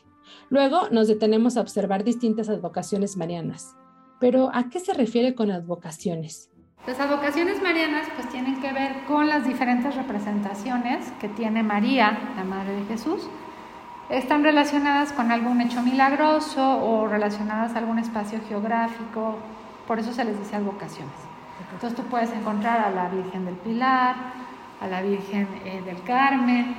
Luego 0.49 0.89
nos 0.93 1.09
detenemos 1.09 1.57
a 1.57 1.63
observar 1.63 2.05
distintas 2.05 2.49
advocaciones 2.49 3.17
marianas. 3.17 3.75
Pero 4.21 4.51
¿a 4.55 4.69
qué 4.71 4.79
se 4.79 4.95
refiere 4.95 5.35
con 5.35 5.51
advocaciones? 5.51 6.51
Las 6.87 7.01
advocaciones 7.01 7.61
marianas 7.61 8.07
pues 8.15 8.29
tienen 8.29 8.61
que 8.61 8.73
ver 8.73 9.07
con 9.09 9.27
las 9.27 9.45
diferentes 9.45 9.97
representaciones 9.97 11.11
que 11.21 11.29
tiene 11.29 11.65
María, 11.65 12.33
la 12.37 12.45
Madre 12.45 12.77
de 12.77 12.85
Jesús. 12.85 13.29
Están 14.09 14.45
relacionadas 14.45 15.13
con 15.13 15.33
algún 15.33 15.61
hecho 15.61 15.83
milagroso 15.83 16.79
o 16.79 17.09
relacionadas 17.09 17.75
a 17.75 17.79
algún 17.79 17.99
espacio 17.99 18.39
geográfico, 18.49 19.37
por 19.87 19.99
eso 19.99 20.13
se 20.13 20.25
les 20.25 20.39
dice 20.39 20.57
advocaciones. 20.57 21.15
Entonces 21.73 21.97
tú 21.97 22.05
puedes 22.09 22.31
encontrar 22.33 22.81
a 22.81 22.91
la 22.91 23.09
Virgen 23.09 23.45
del 23.45 23.55
Pilar, 23.57 24.15
a 24.81 24.87
la 24.87 25.03
Virgen 25.03 25.49
eh, 25.65 25.83
del 25.85 26.03
Carmen, 26.03 26.75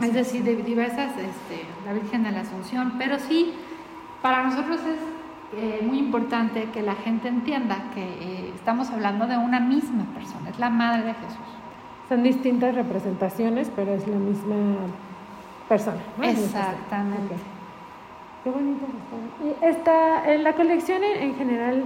es 0.00 0.12
decir, 0.12 0.44
de 0.44 0.56
diversas, 0.56 1.10
este, 1.12 1.64
la 1.84 1.92
Virgen 1.92 2.22
de 2.22 2.32
la 2.32 2.40
Asunción, 2.40 2.94
pero 2.98 3.18
sí, 3.18 3.54
para 4.20 4.44
nosotros 4.44 4.80
es 4.80 5.60
eh, 5.60 5.80
muy 5.84 5.98
importante 5.98 6.68
que 6.72 6.82
la 6.82 6.94
gente 6.94 7.28
entienda 7.28 7.76
que 7.94 8.02
eh, 8.02 8.52
estamos 8.54 8.90
hablando 8.90 9.26
de 9.26 9.36
una 9.36 9.60
misma 9.60 10.04
persona, 10.14 10.50
es 10.50 10.58
la 10.58 10.70
Madre 10.70 11.02
de 11.02 11.14
Jesús. 11.14 11.38
Son 12.08 12.22
distintas 12.22 12.74
representaciones, 12.74 13.70
pero 13.74 13.92
es 13.92 14.06
la 14.06 14.16
misma 14.16 14.56
persona. 15.68 15.98
Exactamente. 16.22 17.34
Qué 18.44 18.50
bonito. 18.50 18.86
Y 19.44 19.64
esta, 19.64 20.32
en 20.32 20.42
la 20.42 20.54
colección 20.54 21.02
en, 21.04 21.34
general, 21.36 21.84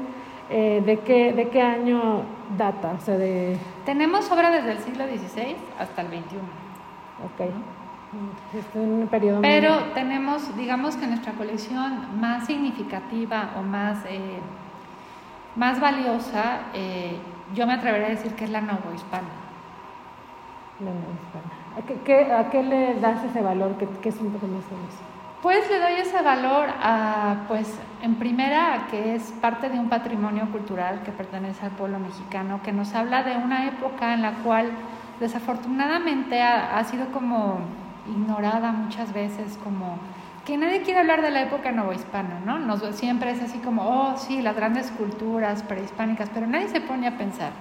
eh, 0.50 0.82
¿de, 0.84 1.00
qué, 1.00 1.32
¿de 1.32 1.48
qué 1.48 1.62
año 1.62 2.22
data? 2.56 2.92
O 2.96 3.00
sea, 3.00 3.16
de... 3.16 3.58
Tenemos 3.84 4.30
obra 4.30 4.50
desde 4.50 4.72
el 4.72 4.78
siglo 4.78 5.04
XVI 5.04 5.56
hasta 5.78 6.02
el 6.02 6.08
XXI. 6.08 6.36
Ok. 7.24 7.50
Es 8.54 8.64
un 8.74 9.08
periodo 9.10 9.42
Pero 9.42 9.76
tenemos, 9.94 10.56
digamos 10.56 10.96
que 10.96 11.06
nuestra 11.06 11.32
colección 11.32 12.20
más 12.20 12.46
significativa 12.46 13.50
o 13.58 13.62
más, 13.62 13.98
eh, 14.08 14.38
más 15.56 15.80
valiosa, 15.80 16.60
eh, 16.72 17.18
yo 17.54 17.66
me 17.66 17.74
atrevería 17.74 18.06
a 18.06 18.10
decir 18.10 18.32
que 18.34 18.44
es 18.44 18.50
la 18.50 18.60
novohispana. 18.60 19.28
La 20.80 20.90
novohispana. 20.92 21.56
¿A 21.76 22.04
qué, 22.04 22.32
¿A 22.32 22.50
qué, 22.50 22.62
le 22.62 23.00
das 23.00 23.24
ese 23.24 23.42
valor? 23.42 23.76
¿Qué, 23.78 23.88
qué 24.00 24.08
es 24.08 24.20
un 24.20 24.30
poco 24.30 24.46
más 24.46 24.64
eso? 24.64 25.15
Pues 25.46 25.70
le 25.70 25.78
doy 25.78 25.92
ese 26.00 26.22
valor 26.22 26.68
a, 26.82 27.44
pues, 27.46 27.72
en 28.02 28.16
primera, 28.16 28.88
que 28.90 29.14
es 29.14 29.30
parte 29.40 29.68
de 29.68 29.78
un 29.78 29.88
patrimonio 29.88 30.50
cultural 30.50 31.04
que 31.04 31.12
pertenece 31.12 31.64
al 31.64 31.70
pueblo 31.70 32.00
mexicano, 32.00 32.62
que 32.64 32.72
nos 32.72 32.92
habla 32.96 33.22
de 33.22 33.36
una 33.36 33.68
época 33.68 34.12
en 34.12 34.22
la 34.22 34.32
cual 34.42 34.72
desafortunadamente 35.20 36.42
ha, 36.42 36.82
sido 36.82 37.12
como 37.12 37.60
ignorada 38.08 38.72
muchas 38.72 39.12
veces 39.12 39.56
como 39.62 40.00
que 40.44 40.56
nadie 40.56 40.82
quiere 40.82 40.98
hablar 40.98 41.22
de 41.22 41.30
la 41.30 41.42
época 41.42 41.70
novohispana, 41.70 42.40
¿no? 42.44 42.58
Nos, 42.58 42.82
siempre 42.96 43.30
es 43.30 43.40
así 43.40 43.58
como, 43.58 43.82
oh, 43.84 44.18
sí, 44.18 44.42
las 44.42 44.56
grandes 44.56 44.90
culturas 44.90 45.62
prehispánicas, 45.62 46.28
pero 46.34 46.48
nadie 46.48 46.66
se 46.70 46.80
pone 46.80 47.06
a 47.06 47.16
pensar 47.16 47.52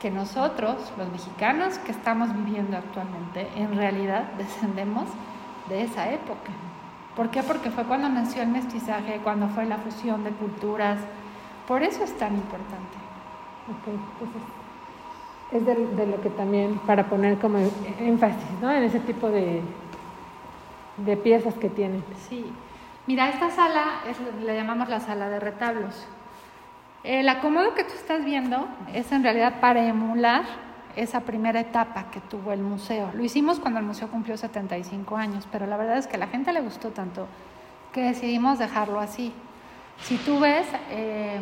que 0.00 0.10
nosotros, 0.10 0.92
los 0.98 1.08
mexicanos 1.12 1.78
que 1.78 1.92
estamos 1.92 2.34
viviendo 2.34 2.76
actualmente, 2.76 3.46
en 3.54 3.76
realidad 3.76 4.24
descendemos 4.36 5.04
de 5.68 5.84
esa 5.84 6.10
época. 6.10 6.50
¿Por 7.16 7.30
qué? 7.30 7.42
Porque 7.42 7.70
fue 7.70 7.84
cuando 7.84 8.08
nació 8.08 8.42
el 8.42 8.48
mestizaje, 8.48 9.20
cuando 9.22 9.48
fue 9.48 9.66
la 9.66 9.78
fusión 9.78 10.24
de 10.24 10.30
culturas. 10.30 10.98
Por 11.68 11.82
eso 11.82 12.02
es 12.04 12.16
tan 12.18 12.34
importante. 12.34 12.96
Okay, 13.80 13.94
entonces 13.94 14.42
es 15.52 15.96
de, 15.96 16.06
lo 16.06 16.20
que 16.20 16.30
también, 16.30 16.78
para 16.86 17.06
poner 17.08 17.38
como 17.38 17.58
énfasis, 18.00 18.50
¿no? 18.60 18.72
En 18.72 18.82
ese 18.82 18.98
tipo 19.00 19.28
de, 19.30 19.62
de 20.96 21.16
piezas 21.16 21.54
que 21.54 21.70
tienen. 21.70 22.02
Sí. 22.28 22.44
Mira, 23.06 23.28
esta 23.28 23.50
sala 23.50 24.00
es, 24.08 24.16
le 24.42 24.56
llamamos 24.56 24.88
la 24.88 24.98
sala 24.98 25.28
de 25.28 25.38
retablos. 25.38 26.06
El 27.04 27.28
acomodo 27.28 27.74
que 27.74 27.84
tú 27.84 27.92
estás 27.94 28.24
viendo 28.24 28.66
es 28.92 29.12
en 29.12 29.22
realidad 29.22 29.60
para 29.60 29.84
emular 29.84 30.44
esa 30.96 31.20
primera 31.20 31.60
etapa 31.60 32.10
que 32.10 32.20
tuvo 32.20 32.52
el 32.52 32.60
museo. 32.60 33.10
Lo 33.14 33.22
hicimos 33.22 33.60
cuando 33.60 33.80
el 33.80 33.86
museo 33.86 34.08
cumplió 34.08 34.36
75 34.36 35.16
años, 35.16 35.46
pero 35.50 35.66
la 35.66 35.76
verdad 35.76 35.98
es 35.98 36.06
que 36.06 36.16
a 36.16 36.18
la 36.18 36.28
gente 36.28 36.52
le 36.52 36.60
gustó 36.60 36.90
tanto 36.90 37.26
que 37.92 38.02
decidimos 38.02 38.58
dejarlo 38.58 39.00
así. 39.00 39.32
Si 40.02 40.16
tú 40.16 40.40
ves, 40.40 40.66
eh, 40.90 41.40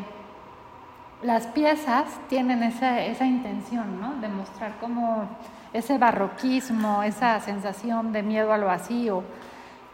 las 1.22 1.46
piezas 1.46 2.04
tienen 2.28 2.62
esa, 2.62 3.00
esa 3.00 3.26
intención, 3.26 4.00
¿no? 4.00 4.14
De 4.16 4.28
mostrar 4.28 4.74
como 4.80 5.28
ese 5.72 5.96
barroquismo, 5.98 7.02
esa 7.02 7.40
sensación 7.40 8.12
de 8.12 8.22
miedo 8.22 8.52
al 8.52 8.64
vacío, 8.64 9.22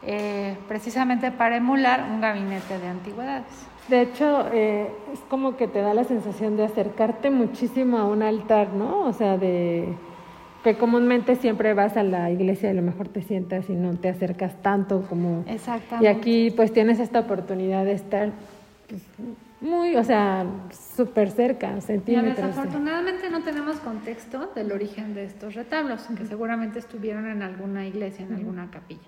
eh, 0.02 0.56
precisamente 0.66 1.30
para 1.30 1.56
emular 1.56 2.04
un 2.04 2.20
gabinete 2.20 2.78
de 2.78 2.88
antigüedades. 2.88 3.67
De 3.88 4.02
hecho, 4.02 4.46
eh, 4.52 4.90
es 5.12 5.20
como 5.30 5.56
que 5.56 5.66
te 5.66 5.80
da 5.80 5.94
la 5.94 6.04
sensación 6.04 6.56
de 6.56 6.64
acercarte 6.64 7.30
muchísimo 7.30 7.98
a 7.98 8.04
un 8.04 8.22
altar, 8.22 8.74
¿no? 8.74 9.06
O 9.06 9.12
sea, 9.12 9.38
de 9.38 9.88
que 10.62 10.76
comúnmente 10.76 11.36
siempre 11.36 11.72
vas 11.72 11.96
a 11.96 12.02
la 12.02 12.30
iglesia 12.30 12.68
y 12.68 12.72
a 12.72 12.74
lo 12.74 12.82
mejor 12.82 13.08
te 13.08 13.22
sientas 13.22 13.70
y 13.70 13.74
no 13.74 13.94
te 13.96 14.08
acercas 14.08 14.60
tanto 14.60 15.02
como... 15.08 15.44
Exactamente. 15.46 16.04
Y 16.04 16.06
aquí 16.06 16.50
pues 16.50 16.72
tienes 16.72 17.00
esta 17.00 17.20
oportunidad 17.20 17.84
de 17.84 17.92
estar 17.92 18.32
pues, 18.88 19.02
muy, 19.60 19.96
o 19.96 20.04
sea, 20.04 20.46
súper 20.70 21.30
cerca, 21.30 21.80
centímetros. 21.80 22.48
desafortunadamente 22.48 23.28
no 23.30 23.42
tenemos 23.42 23.76
contexto 23.78 24.50
del 24.54 24.70
origen 24.72 25.14
de 25.14 25.24
estos 25.24 25.54
retablos, 25.54 26.06
que 26.16 26.26
seguramente 26.26 26.78
estuvieron 26.78 27.26
en 27.26 27.42
alguna 27.42 27.86
iglesia, 27.86 28.24
en 28.24 28.34
alguna 28.34 28.70
capilla. 28.70 29.00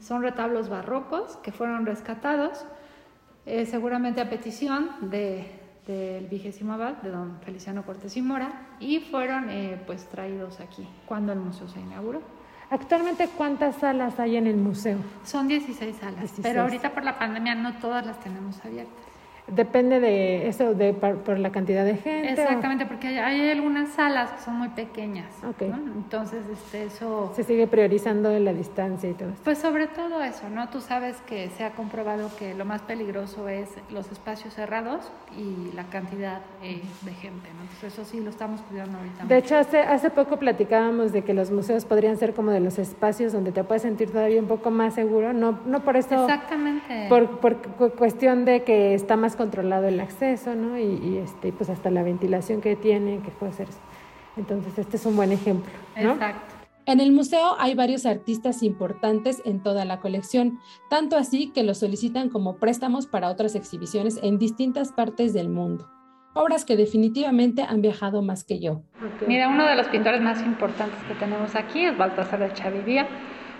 Son 0.00 0.22
retablos 0.22 0.68
barrocos 0.68 1.36
que 1.36 1.52
fueron 1.52 1.86
rescatados, 1.86 2.64
eh, 3.46 3.66
seguramente 3.66 4.20
a 4.20 4.30
petición 4.30 5.10
del 5.10 6.26
vigésimo 6.28 6.74
abad, 6.74 6.94
de 7.02 7.10
don 7.10 7.40
Feliciano 7.40 7.84
Cortés 7.84 8.16
y 8.16 8.22
Mora, 8.22 8.76
y 8.80 9.00
fueron 9.00 9.50
eh, 9.50 9.80
pues 9.86 10.06
traídos 10.06 10.60
aquí 10.60 10.86
cuando 11.06 11.32
el 11.32 11.40
museo 11.40 11.68
se 11.68 11.80
inauguró. 11.80 12.22
Actualmente, 12.70 13.28
¿cuántas 13.36 13.76
salas 13.76 14.18
hay 14.18 14.36
en 14.36 14.46
el 14.46 14.56
museo? 14.56 14.96
Son 15.24 15.46
16 15.46 15.96
salas, 15.96 16.32
pero 16.40 16.62
ahorita 16.62 16.94
por 16.94 17.04
la 17.04 17.18
pandemia 17.18 17.54
no 17.54 17.74
todas 17.74 18.06
las 18.06 18.18
tenemos 18.20 18.64
abiertas. 18.64 19.11
Depende 19.48 19.98
de 19.98 20.46
eso, 20.46 20.72
de 20.72 20.94
por, 20.94 21.38
la 21.38 21.50
cantidad 21.50 21.84
de 21.84 21.96
gente. 21.96 22.30
Exactamente, 22.30 22.86
porque 22.86 23.08
hay, 23.08 23.50
algunas 23.50 23.90
salas 23.90 24.30
que 24.30 24.40
son 24.42 24.54
muy 24.54 24.68
pequeñas. 24.68 25.26
Entonces, 25.60 26.44
este, 26.50 26.84
eso... 26.84 27.32
Se 27.34 27.42
sigue 27.42 27.66
priorizando 27.66 28.30
la 28.38 28.52
distancia 28.52 29.10
y 29.10 29.14
todo 29.14 29.30
eso. 29.30 29.40
Pues 29.42 29.58
sobre 29.58 29.88
todo 29.88 30.22
eso, 30.22 30.48
¿no? 30.48 30.68
Tú 30.68 30.80
sabes 30.80 31.16
que 31.26 31.50
se 31.50 31.64
ha 31.64 31.72
comprobado 31.72 32.30
que 32.38 32.54
lo 32.54 32.64
más 32.64 32.82
peligroso 32.82 33.48
es 33.48 33.68
los 33.90 34.10
espacios 34.12 34.54
cerrados 34.54 35.10
y 35.36 35.74
la 35.74 35.84
cantidad 35.84 36.40
eh, 36.62 36.80
de 37.02 37.12
gente, 37.12 37.48
¿no? 37.56 37.62
Entonces, 37.62 37.92
eso 37.92 38.04
sí 38.04 38.20
lo 38.20 38.30
estamos 38.30 38.60
cuidando 38.62 38.98
ahorita. 38.98 39.24
De 39.24 39.38
hecho, 39.38 39.56
hace, 39.56 39.80
hace 39.80 40.10
poco 40.10 40.38
platicábamos 40.38 41.12
de 41.12 41.22
que 41.22 41.34
los 41.34 41.50
museos 41.50 41.84
podrían 41.84 42.16
ser 42.16 42.32
como 42.32 42.52
de 42.52 42.60
los 42.60 42.78
espacios 42.78 43.32
donde 43.32 43.50
te 43.50 43.64
puedes 43.64 43.82
sentir 43.82 44.12
todavía 44.12 44.40
un 44.40 44.48
poco 44.48 44.70
más 44.70 44.94
seguro, 44.94 45.32
no, 45.32 45.58
no 45.66 45.80
por 45.80 45.96
eso... 45.96 46.22
Exactamente. 46.22 47.06
Por, 47.08 47.40
por 47.40 47.92
cuestión 47.94 48.44
de 48.44 48.62
que 48.62 48.94
está 48.94 49.16
más 49.16 49.32
controlado 49.42 49.86
el 49.88 49.98
acceso, 50.00 50.54
¿no? 50.54 50.78
Y, 50.78 51.18
este, 51.18 51.52
pues 51.52 51.68
hasta 51.68 51.90
la 51.90 52.02
ventilación 52.02 52.60
que 52.60 52.76
tiene, 52.76 53.20
que 53.24 53.30
puede 53.30 53.52
ser. 53.52 53.68
Entonces, 54.36 54.78
este 54.78 54.96
es 54.96 55.04
un 55.04 55.16
buen 55.16 55.32
ejemplo. 55.32 55.72
Exacto. 55.96 56.54
En 56.84 56.98
el 57.00 57.12
museo 57.12 57.54
hay 57.58 57.74
varios 57.74 58.06
artistas 58.06 58.62
importantes 58.62 59.40
en 59.44 59.62
toda 59.62 59.84
la 59.84 60.00
colección, 60.00 60.58
tanto 60.90 61.16
así 61.16 61.52
que 61.52 61.62
los 61.62 61.78
solicitan 61.78 62.28
como 62.28 62.56
préstamos 62.56 63.06
para 63.06 63.28
otras 63.28 63.54
exhibiciones 63.54 64.18
en 64.22 64.38
distintas 64.38 64.90
partes 64.90 65.32
del 65.32 65.48
mundo. 65.48 65.88
obras 66.34 66.64
que 66.64 66.76
definitivamente 66.76 67.62
han 67.62 67.82
viajado 67.82 68.22
más 68.22 68.42
que 68.42 68.58
yo. 68.58 68.82
Mira, 69.26 69.48
uno 69.48 69.66
de 69.66 69.76
los 69.76 69.86
pintores 69.88 70.22
más 70.22 70.40
importantes 70.42 70.98
que 71.06 71.14
tenemos 71.14 71.54
aquí 71.54 71.84
es 71.84 71.96
Baltasar 71.96 72.40
de 72.40 72.52
Chavivía, 72.54 73.06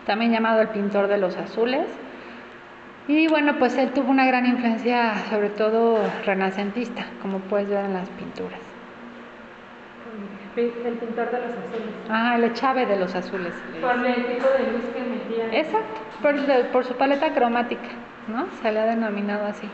también 0.07 0.33
llamado 0.33 0.63
el 0.63 0.69
pintor 0.69 1.07
de 1.09 1.19
los 1.19 1.37
azules. 1.37 1.87
Y 3.09 3.27
bueno, 3.29 3.59
pues 3.59 3.77
él 3.77 3.91
tuvo 3.91 4.11
una 4.11 4.27
gran 4.27 4.47
influencia, 4.47 5.15
sobre 5.29 5.51
todo 5.51 5.99
renacentista, 6.25 7.05
como 7.21 7.39
puedes 7.41 7.69
ver 7.69 7.85
en 7.85 7.95
las 7.95 8.09
pinturas. 8.11 8.61
El 10.55 10.69
pintor 10.69 11.31
de 11.31 11.39
los 11.39 11.51
azules. 11.51 11.95
Ah, 12.11 12.35
el 12.37 12.45
Echave 12.45 12.87
de 12.87 12.99
los 12.99 13.15
azules. 13.15 13.55
Por 13.81 14.07
el 14.07 14.27
tipo 14.27 14.47
de 14.47 14.73
luz 14.73 14.85
que 14.95 15.01
metía. 15.01 15.59
Exacto, 15.59 16.01
por, 16.21 16.67
por 16.69 16.85
su 16.85 16.95
paleta 16.95 17.33
cromática, 17.33 17.89
¿no? 18.29 18.47
Se 18.61 18.71
le 18.71 18.81
ha 18.81 18.85
denominado 18.85 19.47
así. 19.47 19.69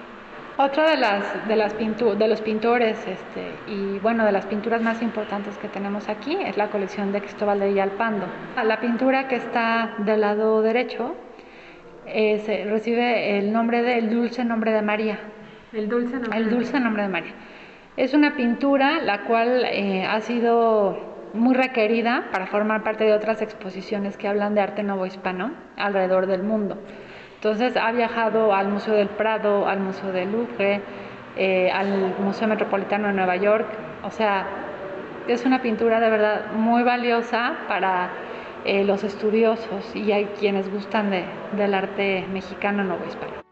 Otra 0.57 0.91
de 0.91 0.97
las 0.97 1.47
de 1.47 1.55
las 1.55 1.77
de 1.79 2.29
los 2.29 2.41
pintores 2.41 2.99
este, 3.07 3.53
y 3.69 4.01
bueno 4.01 4.25
de 4.25 4.33
las 4.33 4.45
pinturas 4.47 4.83
más 4.83 5.03
importantes 5.03 5.57
que 5.59 5.69
tenemos 5.69 6.09
aquí 6.09 6.37
es 6.45 6.57
la 6.57 6.69
colección 6.69 7.12
de 7.12 7.21
Cristóbal 7.21 7.61
de 7.61 7.69
Villalpando. 7.69 8.27
La 8.64 8.81
pintura 8.81 9.29
que 9.29 9.37
está 9.37 9.95
del 9.99 10.23
lado 10.23 10.61
derecho 10.62 11.14
eh, 12.09 12.66
recibe 12.68 13.38
el 13.38 13.53
nombre 13.53 13.83
del 13.83 14.11
dulce 14.11 14.44
nombre 14.44 14.73
de 14.73 14.83
María. 14.83 15.18
El 15.73 15.88
dulce 15.88 16.14
nombre. 16.14 16.38
El 16.38 16.51
dulce 16.51 16.81
nombre 16.81 17.03
de 17.03 17.09
María. 17.09 17.33
Es 17.97 18.14
una 18.14 18.37
pintura 18.37 19.01
la 19.03 19.25
cual 19.25 19.64
eh, 19.64 20.07
ha 20.07 20.21
sido 20.21 21.09
muy 21.35 21.55
requerida 21.55 22.29
para 22.33 22.47
formar 22.47 22.83
parte 22.83 23.05
de 23.05 23.12
otras 23.12 23.42
exposiciones 23.42 24.16
que 24.16 24.29
hablan 24.29 24.55
de 24.55 24.61
arte 24.61 24.83
novohispano 24.83 25.53
alrededor 25.77 26.27
del 26.27 26.42
mundo. 26.42 26.79
Entonces 27.35 27.77
ha 27.77 27.92
viajado 27.92 28.55
al 28.55 28.68
Museo 28.68 28.94
del 28.94 29.09
Prado, 29.09 29.68
al 29.68 29.81
Museo 29.81 30.11
del 30.12 30.33
Louvre, 30.33 30.81
eh, 31.37 31.71
al 31.71 32.14
Museo 32.18 32.49
Metropolitano 32.49 33.09
de 33.09 33.14
Nueva 33.14 33.37
York. 33.37 33.66
O 34.03 34.11
sea, 34.11 34.47
es 35.29 35.44
una 35.44 35.61
pintura 35.61 36.01
de 36.01 36.11
verdad 36.11 36.53
muy 36.53 36.83
valiosa 36.83 37.59
para 37.68 38.11
eh, 38.64 38.85
los 38.85 39.05
estudiosos 39.05 39.85
y 39.94 40.12
hay 40.12 40.27
quienes 40.38 40.71
gustan 40.71 41.11
de, 41.11 41.25
del 41.57 41.75
arte 41.75 42.27
mexicano 42.33 42.85
nuevo 42.85 43.05
hispano. 43.07 43.42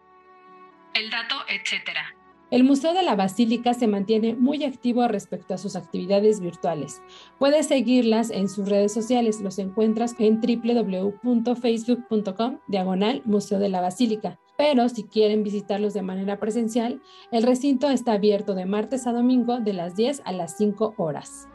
El 0.94 1.10
dato, 1.10 1.36
etcétera. 1.48 2.16
El 2.48 2.62
Museo 2.62 2.94
de 2.94 3.02
la 3.02 3.16
Basílica 3.16 3.74
se 3.74 3.88
mantiene 3.88 4.36
muy 4.36 4.62
activo 4.62 5.08
respecto 5.08 5.52
a 5.52 5.58
sus 5.58 5.74
actividades 5.74 6.38
virtuales. 6.38 7.02
Puedes 7.40 7.66
seguirlas 7.66 8.30
en 8.30 8.48
sus 8.48 8.68
redes 8.68 8.94
sociales, 8.94 9.40
los 9.40 9.58
encuentras 9.58 10.14
en 10.20 10.40
www.facebook.com 10.40 12.60
diagonal 12.68 13.22
Museo 13.24 13.58
de 13.58 13.68
la 13.68 13.80
Basílica. 13.80 14.38
Pero 14.56 14.88
si 14.88 15.02
quieren 15.02 15.42
visitarlos 15.42 15.92
de 15.92 16.02
manera 16.02 16.38
presencial, 16.38 17.02
el 17.32 17.42
recinto 17.42 17.90
está 17.90 18.12
abierto 18.12 18.54
de 18.54 18.64
martes 18.64 19.08
a 19.08 19.12
domingo 19.12 19.58
de 19.58 19.72
las 19.72 19.96
10 19.96 20.22
a 20.24 20.30
las 20.30 20.56
5 20.56 20.94
horas. 20.98 21.48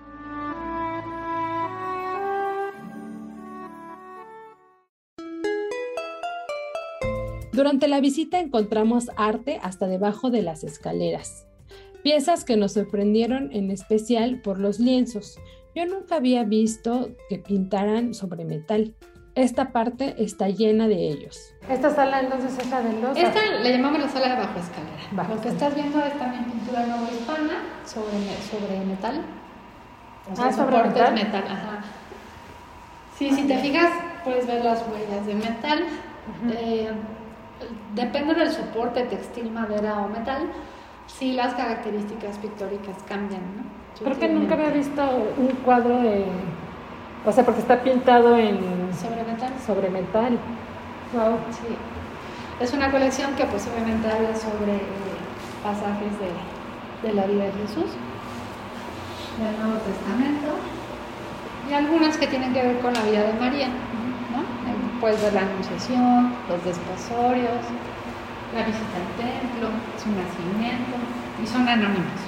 Durante 7.54 7.90
la 7.90 8.00
visita 8.00 8.40
encontramos 8.40 9.10
arte 9.18 9.60
hasta 9.62 9.88
debajo 9.88 10.30
de 10.30 10.42
las 10.42 10.64
escaleras. 10.64 11.46
Piezas 12.02 12.46
que 12.46 12.56
nos 12.56 12.74
sorprendieron 12.74 13.52
en 13.52 13.72
especial 13.72 14.42
por 14.42 14.58
los 14.58 14.80
lienzos. 14.80 15.38
Yo 15.76 15.86
nunca 15.86 16.16
había 16.16 16.44
visto 16.44 17.10
que 17.30 17.40
pintaran 17.40 18.14
sobre 18.14 18.46
metal. 18.46 18.96
Esta 19.36 19.72
parte 19.72 20.16
está 20.18 20.50
llena 20.50 20.88
de 20.88 21.10
ellos. 21.10 21.54
¿Esta 21.70 21.94
sala 21.94 22.22
entonces 22.22 22.58
es 22.58 22.70
la 22.70 22.82
de 22.82 23.02
los? 23.02 23.18
Esta 23.18 23.60
le 23.62 23.72
llamamos 23.72 24.02
la 24.02 24.10
sala 24.10 24.30
de 24.30 24.36
bajo 24.36 24.60
escalera. 24.60 25.36
Lo 25.36 25.42
que 25.42 25.50
estás 25.50 25.76
viendo 25.76 26.00
es 26.04 26.18
también 26.18 26.46
pintura 26.46 26.86
nueva 26.86 27.10
hispana 27.12 27.64
sobre, 27.86 28.36
sobre 28.50 28.86
metal. 28.86 29.22
ah, 30.38 30.52
sobre 30.52 30.84
metal. 30.84 31.14
metal. 31.14 31.44
Ajá. 31.48 31.84
Sí, 33.18 33.30
si 33.32 33.44
te 33.44 33.58
fijas, 33.60 33.92
puedes 34.24 34.48
ver 34.48 34.66
las 34.66 34.84
huellas 34.88 35.26
de 35.26 35.36
metal 35.36 35.86
depende 37.96 38.34
del 38.34 38.52
soporte 38.52 39.04
textil, 39.04 39.52
madera 39.52 40.00
o 40.00 40.10
metal, 40.10 40.52
sí 41.08 41.34
las 41.34 41.54
características 41.54 42.38
pictóricas 42.38 42.96
cambian, 43.08 43.42
¿no? 43.58 43.82
Creo 44.04 44.18
que 44.18 44.30
nunca 44.30 44.56
había 44.56 44.70
visto 44.70 45.04
un 45.38 45.48
cuadro 45.64 46.02
de... 46.02 46.26
O 47.26 47.32
sea, 47.32 47.46
porque 47.46 47.62
está 47.62 47.82
pintado 47.82 48.36
en... 48.38 48.58
Sobre 49.00 49.24
metal. 49.24 49.54
Sobre 49.66 49.90
metal. 49.90 50.40
Wow. 51.14 51.38
Sí. 51.52 51.76
Es 52.60 52.74
una 52.74 52.90
colección 52.90 53.36
que 53.36 53.46
pues 53.46 53.68
obviamente 53.68 54.08
habla 54.08 54.36
sobre 54.36 54.82
pasajes 55.64 56.14
de, 56.20 57.08
de 57.08 57.14
la 57.14 57.28
vida 57.28 57.44
de 57.46 57.52
Jesús, 57.52 57.92
del 59.38 59.60
Nuevo 59.62 59.80
Testamento, 59.82 60.48
y 61.70 61.74
algunas 61.74 62.18
que 62.18 62.28
tienen 62.28 62.54
que 62.54 62.62
ver 62.64 62.80
con 62.80 62.94
la 62.94 63.02
vida 63.04 63.24
de 63.24 63.34
María 63.34 63.68
puedes 65.02 65.22
ver 65.24 65.34
la 65.34 65.42
anunciación, 65.42 66.32
los 66.48 66.64
desposorios, 66.64 67.60
la 68.54 68.66
visita 68.66 68.96
al 68.96 69.18
templo, 69.18 69.70
su 69.98 70.10
nacimiento 70.12 70.96
y 71.44 71.48
son 71.48 71.68
anónimos. 71.68 72.22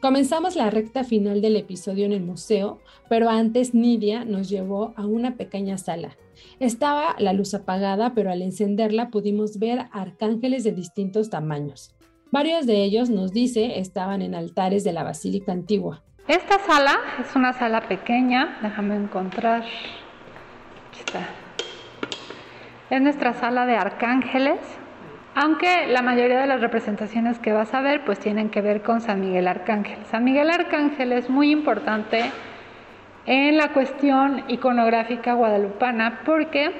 Comenzamos 0.00 0.56
la 0.56 0.70
recta 0.70 1.04
final 1.04 1.40
del 1.40 1.56
episodio 1.56 2.06
en 2.06 2.12
el 2.12 2.22
museo, 2.22 2.80
pero 3.08 3.30
antes 3.30 3.72
Nidia 3.72 4.24
nos 4.24 4.48
llevó 4.48 4.94
a 4.96 5.06
una 5.06 5.36
pequeña 5.36 5.78
sala. 5.78 6.16
Estaba 6.60 7.14
la 7.18 7.32
luz 7.32 7.54
apagada, 7.54 8.14
pero 8.14 8.30
al 8.30 8.42
encenderla 8.42 9.10
pudimos 9.10 9.58
ver 9.58 9.86
arcángeles 9.92 10.64
de 10.64 10.72
distintos 10.72 11.30
tamaños. 11.30 11.94
Varios 12.30 12.66
de 12.66 12.84
ellos, 12.84 13.10
nos 13.10 13.32
dice, 13.32 13.78
estaban 13.78 14.22
en 14.22 14.34
altares 14.34 14.84
de 14.84 14.92
la 14.92 15.02
Basílica 15.02 15.52
Antigua. 15.52 16.02
Esta 16.28 16.58
sala 16.58 16.98
es 17.20 17.34
una 17.34 17.52
sala 17.52 17.88
pequeña, 17.88 18.58
déjame 18.62 18.96
encontrar. 18.96 19.62
Aquí 19.62 21.00
está. 21.00 21.47
Es 22.90 23.02
nuestra 23.02 23.34
sala 23.34 23.66
de 23.66 23.76
arcángeles, 23.76 24.58
aunque 25.34 25.86
la 25.88 26.00
mayoría 26.00 26.40
de 26.40 26.46
las 26.46 26.62
representaciones 26.62 27.38
que 27.38 27.52
vas 27.52 27.74
a 27.74 27.82
ver 27.82 28.02
pues 28.06 28.18
tienen 28.18 28.48
que 28.48 28.62
ver 28.62 28.80
con 28.80 29.02
San 29.02 29.20
Miguel 29.20 29.46
Arcángel. 29.46 29.98
San 30.06 30.24
Miguel 30.24 30.48
Arcángel 30.48 31.12
es 31.12 31.28
muy 31.28 31.50
importante 31.50 32.32
en 33.26 33.58
la 33.58 33.74
cuestión 33.74 34.42
iconográfica 34.48 35.34
guadalupana 35.34 36.20
porque 36.24 36.70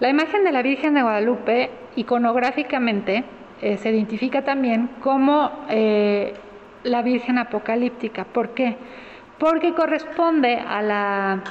la 0.00 0.08
imagen 0.08 0.44
de 0.44 0.52
la 0.52 0.62
Virgen 0.62 0.94
de 0.94 1.02
Guadalupe 1.02 1.70
iconográficamente 1.96 3.24
eh, 3.60 3.76
se 3.76 3.90
identifica 3.90 4.42
también 4.42 4.88
como 5.02 5.66
eh, 5.68 6.32
la 6.84 7.02
Virgen 7.02 7.36
apocalíptica. 7.36 8.24
¿Por 8.24 8.54
qué? 8.54 8.76
Porque 9.36 9.74
corresponde 9.74 10.56
a 10.56 10.80
la 10.80 11.42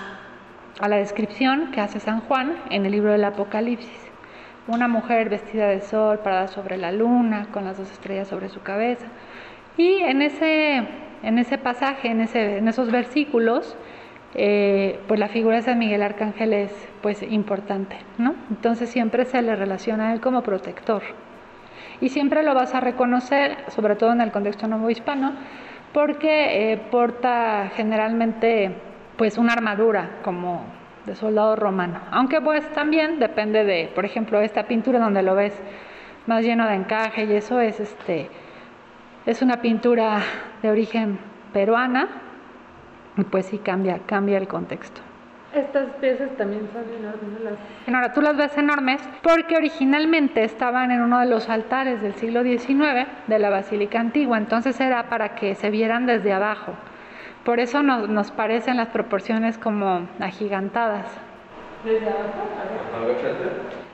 a 0.80 0.88
la 0.88 0.98
descripción 0.98 1.72
que 1.72 1.82
hace 1.82 2.00
San 2.00 2.22
Juan 2.22 2.56
en 2.70 2.86
el 2.86 2.92
libro 2.92 3.12
del 3.12 3.24
Apocalipsis. 3.24 4.12
Una 4.68 4.88
mujer 4.88 5.30
vestida 5.30 5.68
de 5.68 5.82
sol, 5.82 6.20
parada 6.20 6.48
sobre 6.48 6.78
la 6.78 6.92
luna, 6.92 7.48
con 7.52 7.66
las 7.66 7.78
dos 7.78 7.90
estrellas 7.92 8.28
sobre 8.28 8.50
su 8.50 8.62
cabeza. 8.62 9.08
Y 9.78 10.00
en 10.04 10.22
ese, 10.22 10.84
en 11.24 11.40
ese 11.40 11.58
pasaje, 11.58 12.10
en, 12.10 12.22
ese, 12.22 12.58
en 12.58 12.68
esos 12.68 12.92
versículos, 12.92 13.76
eh, 14.36 15.00
pues 15.08 15.20
la 15.20 15.30
figura 15.30 15.56
de 15.56 15.62
San 15.64 15.80
Miguel 15.80 16.04
Arcángel 16.04 16.54
es 16.54 16.72
pues 17.02 17.24
importante, 17.24 17.96
¿no? 18.18 18.36
Entonces 18.50 18.90
siempre 18.90 19.26
se 19.26 19.42
le 19.42 19.56
relaciona 19.56 20.10
a 20.10 20.14
él 20.14 20.22
como 20.22 20.44
protector. 20.44 21.02
Y 22.02 22.10
siempre 22.10 22.44
lo 22.44 22.54
vas 22.54 22.76
a 22.76 22.82
reconocer, 22.82 23.58
sobre 23.70 23.96
todo 23.96 24.12
en 24.12 24.22
el 24.22 24.32
contexto 24.32 24.68
nuevo 24.68 24.90
hispano, 24.90 25.34
porque 25.94 26.74
eh, 26.74 26.78
porta 26.92 27.72
generalmente 27.76 28.76
pues 29.18 29.38
una 29.38 29.54
armadura 29.54 30.20
como 30.24 30.66
de 31.06 31.16
soldado 31.16 31.56
romano. 31.56 32.02
Aunque 32.12 32.42
pues 32.42 32.70
también 32.74 33.20
depende 33.20 33.64
de, 33.64 33.92
por 33.96 34.06
ejemplo, 34.06 34.42
esta 34.42 34.64
pintura 34.64 35.00
donde 35.00 35.24
lo 35.24 35.36
ves 35.36 35.54
más 36.28 36.44
lleno 36.44 36.68
de 36.68 36.76
encaje 36.76 37.26
y 37.26 37.34
eso 37.34 37.60
es 37.60 37.80
este 37.80 38.30
es 39.26 39.42
una 39.42 39.62
pintura 39.62 40.20
de 40.62 40.70
origen 40.70 41.20
peruana 41.52 42.08
y 43.18 43.24
pues 43.24 43.48
sí 43.48 43.58
cambia 43.58 44.00
cambia 44.06 44.38
el 44.38 44.48
contexto. 44.48 45.02
Estas 45.54 45.88
piezas 46.02 46.30
también 46.38 46.70
son 46.74 46.84
enormes. 46.84 47.58
Ahora 47.88 48.12
tú 48.12 48.22
las 48.22 48.36
ves 48.36 48.58
enormes 48.58 49.02
porque 49.24 49.56
originalmente 49.56 50.44
estaban 50.44 50.92
en 50.92 51.02
uno 51.02 51.20
de 51.20 51.26
los 51.26 51.50
altares 51.50 52.02
del 52.02 52.14
siglo 52.16 52.44
XIX 52.44 53.08
de 53.28 53.40
la 53.40 53.50
Basílica 53.50 54.00
Antigua, 54.00 54.38
entonces 54.38 54.80
era 54.82 55.10
para 55.10 55.36
que 55.36 55.56
se 55.56 55.70
vieran 55.70 56.06
desde 56.06 56.34
abajo. 56.34 56.74
Por 57.48 57.62
eso 57.62 57.82
nos, 57.82 58.10
nos 58.10 58.30
parecen 58.32 58.76
las 58.76 58.90
proporciones 58.90 59.58
como 59.58 60.06
agigantadas. 60.20 61.06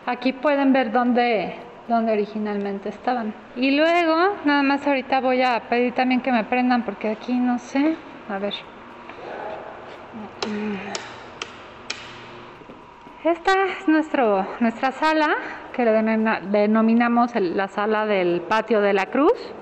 Aquí 0.07 0.33
pueden 0.33 0.73
ver 0.73 0.91
dónde, 0.91 1.53
dónde 1.87 2.13
originalmente 2.13 2.89
estaban. 2.89 3.31
Y 3.55 3.77
luego, 3.77 4.37
nada 4.43 4.63
más 4.63 4.87
ahorita 4.87 5.19
voy 5.19 5.43
a 5.43 5.59
pedir 5.69 5.93
también 5.93 6.21
que 6.21 6.31
me 6.31 6.43
prendan 6.45 6.81
porque 6.81 7.11
aquí 7.11 7.33
no 7.33 7.59
sé. 7.59 7.95
A 8.27 8.39
ver. 8.39 8.55
Esta 13.23 13.51
es 13.65 13.87
nuestro, 13.87 14.47
nuestra 14.61 14.91
sala, 14.93 15.29
que 15.73 15.85
denominamos 15.85 17.35
la 17.35 17.67
sala 17.67 18.07
del 18.07 18.41
patio 18.41 18.81
de 18.81 18.93
la 18.93 19.05
cruz. 19.05 19.53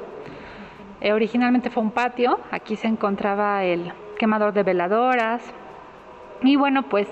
Eh, 1.01 1.13
originalmente 1.13 1.71
fue 1.71 1.81
un 1.81 1.91
patio, 1.91 2.39
aquí 2.51 2.75
se 2.75 2.87
encontraba 2.87 3.63
el 3.63 3.91
quemador 4.19 4.53
de 4.53 4.61
veladoras 4.61 5.41
y 6.43 6.55
bueno, 6.55 6.83
pues 6.83 7.07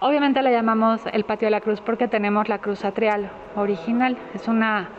obviamente 0.00 0.42
le 0.42 0.52
llamamos 0.52 1.00
el 1.12 1.24
patio 1.24 1.46
de 1.46 1.50
la 1.52 1.62
cruz 1.62 1.80
porque 1.80 2.08
tenemos 2.08 2.48
la 2.50 2.58
cruz 2.58 2.84
atrial 2.84 3.30
original. 3.56 4.18
Es 4.34 4.48
una 4.48 4.90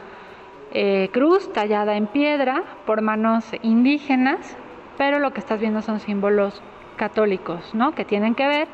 eh, 0.72 1.10
cruz 1.14 1.54
tallada 1.54 1.96
en 1.96 2.08
piedra 2.08 2.64
por 2.88 3.02
manos 3.02 3.46
indígenas, 3.62 4.58
pero 4.98 5.20
lo 5.20 5.32
que 5.32 5.40
estás 5.40 5.60
viendo 5.60 5.84
son 5.84 6.00
símbolos 6.00 6.62
católicos, 6.96 7.76
¿no? 7.76 7.94
Que 7.94 8.04
tienen 8.04 8.34
que 8.34 8.48
ver 8.48 8.68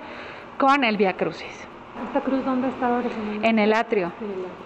con 0.58 0.86
el 0.86 0.96
Via 0.96 1.14
Crucis. 1.14 1.68
¿Esta 2.06 2.22
cruz 2.22 2.46
dónde 2.46 2.68
está 2.70 2.90
original? 2.90 3.44
En 3.44 3.60
el 3.60 3.74
atrio. 3.74 4.12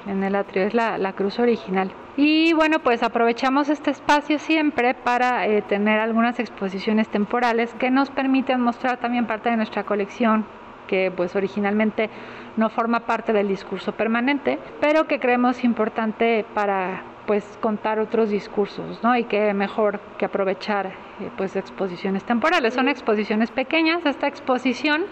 En 0.05 0.23
el 0.23 0.35
atrio, 0.35 0.63
es 0.63 0.73
la, 0.73 1.13
cruz 1.13 1.39
original. 1.39 1.91
Y 2.17 2.53
bueno, 2.53 2.79
pues 2.79 3.03
aprovechamos 3.03 3.69
este 3.69 3.91
espacio 3.91 4.37
siempre 4.39 4.93
para 4.93 5.47
eh, 5.47 5.61
tener 5.61 5.99
algunas 5.99 6.39
exposiciones 6.39 7.07
temporales 7.07 7.73
que 7.75 7.89
nos 7.89 8.09
permiten 8.09 8.61
mostrar 8.61 8.97
también 8.97 9.27
parte 9.27 9.49
de 9.49 9.57
nuestra 9.57 9.83
colección 9.83 10.45
que 10.87 11.09
pues 11.15 11.35
originalmente 11.37 12.09
no 12.57 12.69
forma 12.69 13.01
parte 13.01 13.31
del 13.31 13.47
discurso 13.47 13.93
permanente, 13.93 14.59
pero 14.81 15.05
que 15.07 15.19
creemos 15.19 15.63
importante 15.63 16.45
para 16.53 17.03
pues 17.25 17.57
contar 17.61 17.99
otros 17.99 18.29
discursos, 18.29 19.01
¿no? 19.01 19.15
Y 19.15 19.23
que 19.23 19.53
mejor 19.53 20.01
que 20.17 20.25
aprovechar 20.25 20.87
eh, 20.87 21.29
pues 21.37 21.55
exposiciones 21.55 22.25
temporales. 22.25 22.73
Son 22.73 22.89
exposiciones 22.89 23.51
pequeñas. 23.51 24.05
Esta 24.05 24.27
exposición 24.27 25.03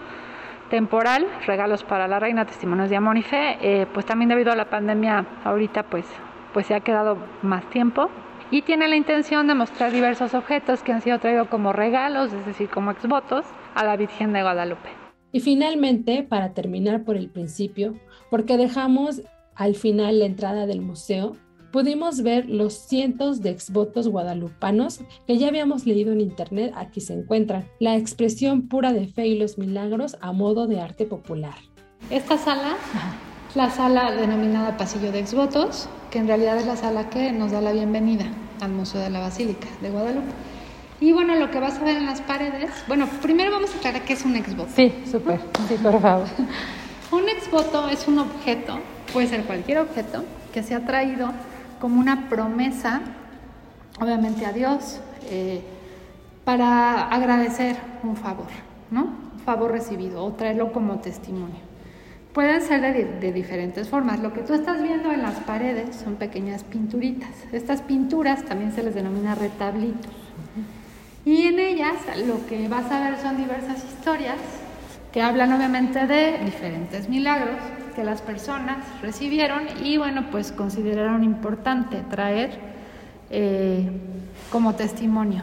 temporal, 0.70 1.26
regalos 1.46 1.84
para 1.84 2.08
la 2.08 2.18
reina, 2.18 2.46
testimonios 2.46 2.88
de 2.88 2.96
amor 2.96 3.18
y 3.18 3.22
fe, 3.22 3.58
eh, 3.60 3.86
pues 3.92 4.06
también 4.06 4.30
debido 4.30 4.52
a 4.52 4.56
la 4.56 4.70
pandemia 4.70 5.26
ahorita 5.44 5.82
pues, 5.82 6.06
pues 6.54 6.66
se 6.66 6.74
ha 6.74 6.80
quedado 6.80 7.18
más 7.42 7.68
tiempo 7.68 8.08
y 8.50 8.62
tiene 8.62 8.88
la 8.88 8.96
intención 8.96 9.46
de 9.46 9.54
mostrar 9.54 9.92
diversos 9.92 10.34
objetos 10.34 10.82
que 10.82 10.92
han 10.92 11.02
sido 11.02 11.18
traídos 11.18 11.48
como 11.48 11.72
regalos, 11.72 12.32
es 12.32 12.46
decir, 12.46 12.68
como 12.68 12.90
exvotos, 12.90 13.44
a 13.74 13.84
la 13.84 13.96
Virgen 13.96 14.32
de 14.32 14.42
Guadalupe. 14.42 14.88
Y 15.32 15.40
finalmente, 15.40 16.24
para 16.24 16.52
terminar 16.52 17.04
por 17.04 17.16
el 17.16 17.28
principio, 17.28 17.94
porque 18.30 18.56
dejamos 18.56 19.22
al 19.54 19.76
final 19.76 20.18
la 20.18 20.24
entrada 20.24 20.66
del 20.66 20.80
museo, 20.80 21.36
pudimos 21.72 22.22
ver 22.22 22.48
los 22.48 22.74
cientos 22.74 23.40
de 23.42 23.50
exvotos 23.50 24.08
guadalupanos 24.08 25.00
que 25.26 25.38
ya 25.38 25.48
habíamos 25.48 25.86
leído 25.86 26.12
en 26.12 26.20
internet, 26.20 26.72
aquí 26.76 27.00
se 27.00 27.14
encuentran, 27.14 27.66
la 27.78 27.96
expresión 27.96 28.68
pura 28.68 28.92
de 28.92 29.06
fe 29.06 29.26
y 29.26 29.38
los 29.38 29.58
milagros 29.58 30.16
a 30.20 30.32
modo 30.32 30.66
de 30.66 30.80
arte 30.80 31.06
popular. 31.06 31.54
Esta 32.10 32.38
sala, 32.38 32.76
la 33.54 33.70
sala 33.70 34.12
denominada 34.12 34.76
Pasillo 34.76 35.12
de 35.12 35.20
Exvotos, 35.20 35.88
que 36.10 36.18
en 36.18 36.26
realidad 36.26 36.58
es 36.58 36.66
la 36.66 36.76
sala 36.76 37.08
que 37.10 37.32
nos 37.32 37.52
da 37.52 37.60
la 37.60 37.72
bienvenida 37.72 38.26
al 38.60 38.72
Museo 38.72 39.00
de 39.00 39.10
la 39.10 39.20
Basílica 39.20 39.68
de 39.80 39.90
Guadalupe. 39.90 40.32
Y 41.00 41.12
bueno, 41.12 41.34
lo 41.36 41.50
que 41.50 41.60
vas 41.60 41.78
a 41.78 41.84
ver 41.84 41.96
en 41.96 42.06
las 42.06 42.20
paredes, 42.20 42.70
bueno, 42.86 43.08
primero 43.22 43.50
vamos 43.50 43.74
a 43.74 43.78
aclarar 43.78 44.04
qué 44.04 44.12
es 44.12 44.24
un 44.24 44.36
exvoto. 44.36 44.70
Sí, 44.74 44.92
súper, 45.10 45.40
sí, 45.66 45.76
por 45.82 46.00
favor. 46.00 46.26
un 47.12 47.28
exvoto 47.28 47.88
es 47.88 48.06
un 48.06 48.18
objeto, 48.18 48.78
puede 49.12 49.28
ser 49.28 49.44
cualquier 49.44 49.78
objeto, 49.78 50.24
que 50.52 50.62
se 50.62 50.74
ha 50.74 50.84
traído 50.84 51.32
como 51.80 51.98
una 51.98 52.28
promesa, 52.28 53.00
obviamente 54.00 54.46
a 54.46 54.52
Dios, 54.52 55.00
eh, 55.30 55.62
para 56.44 57.08
agradecer 57.08 57.76
un 58.02 58.16
favor, 58.16 58.48
¿no? 58.90 59.04
Un 59.34 59.40
favor 59.44 59.72
recibido 59.72 60.24
o 60.24 60.32
traerlo 60.32 60.72
como 60.72 61.00
testimonio. 61.00 61.70
Pueden 62.32 62.62
ser 62.62 62.80
de, 63.20 63.32
diferentes 63.32 63.88
formas. 63.88 64.20
Lo 64.20 64.32
que 64.32 64.42
tú 64.42 64.54
estás 64.54 64.80
viendo 64.80 65.10
en 65.10 65.22
las 65.22 65.40
paredes 65.40 65.96
son 65.96 66.14
pequeñas 66.14 66.62
pinturitas. 66.62 67.30
Estas 67.50 67.82
pinturas 67.82 68.44
también 68.44 68.72
se 68.72 68.84
les 68.84 68.94
denomina 68.94 69.34
retablitos. 69.34 70.12
Y 71.24 71.48
en 71.48 71.58
ellas 71.58 71.96
lo 72.26 72.46
que 72.46 72.68
vas 72.68 72.90
a 72.92 73.00
ver 73.00 73.18
son 73.18 73.36
diversas 73.36 73.84
historias 73.84 74.38
que 75.12 75.22
hablan 75.22 75.52
obviamente 75.52 76.06
de 76.06 76.38
diferentes 76.44 77.08
milagros 77.08 77.56
que 77.90 78.04
las 78.04 78.22
personas 78.22 78.78
recibieron 79.02 79.62
y 79.82 79.96
bueno, 79.98 80.26
pues 80.30 80.52
consideraron 80.52 81.24
importante 81.24 82.02
traer 82.08 82.58
eh, 83.30 83.90
como 84.50 84.74
testimonio 84.74 85.42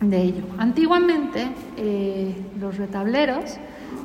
de 0.00 0.22
ello. 0.22 0.44
Antiguamente 0.58 1.48
eh, 1.76 2.34
los 2.60 2.76
retableros 2.76 3.56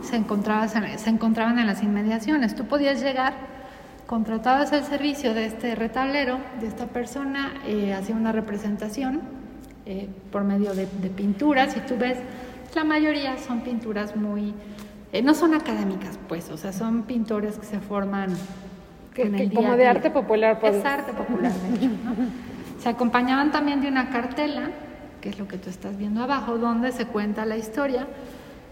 se 0.01 0.15
encontraban, 0.15 1.59
en 1.59 1.67
las 1.67 1.83
inmediaciones. 1.83 2.55
Tú 2.55 2.65
podías 2.65 3.01
llegar, 3.01 3.33
contratabas 4.07 4.71
el 4.71 4.83
servicio 4.83 5.33
de 5.33 5.45
este 5.45 5.75
retablero, 5.75 6.39
de 6.61 6.67
esta 6.67 6.87
persona, 6.87 7.53
eh, 7.65 7.93
hacía 7.93 8.15
una 8.15 8.31
representación 8.31 9.21
por 10.31 10.43
medio 10.43 10.75
de, 10.75 10.85
de 11.01 11.09
pinturas 11.09 11.75
y 11.75 11.79
tú 11.79 11.97
ves, 11.97 12.19
la 12.75 12.83
mayoría 12.83 13.39
son 13.39 13.61
pinturas 13.61 14.15
muy 14.15 14.53
eh, 15.11 15.21
no 15.21 15.33
son 15.33 15.53
académicas, 15.53 16.19
pues, 16.27 16.49
o 16.51 16.57
sea, 16.57 16.71
son 16.71 17.03
pintores 17.03 17.57
que 17.57 17.65
se 17.65 17.79
forman 17.79 18.35
en 19.15 19.35
el 19.35 19.49
día 19.49 19.59
como 19.59 19.75
de 19.75 19.87
arte 19.87 20.09
popular, 20.11 20.59
pues. 20.59 20.75
Es 20.75 20.85
arte 20.85 21.13
popular, 21.13 21.51
de 21.51 21.75
hecho, 21.75 21.89
Se 22.79 22.89
acompañaban 22.89 23.51
también 23.51 23.81
de 23.81 23.87
una 23.87 24.09
cartela, 24.09 24.69
que 25.19 25.29
es 25.29 25.39
lo 25.39 25.47
que 25.47 25.57
tú 25.57 25.69
estás 25.69 25.97
viendo 25.97 26.23
abajo, 26.23 26.57
donde 26.57 26.91
se 26.91 27.05
cuenta 27.05 27.45
la 27.45 27.57
historia. 27.57 28.07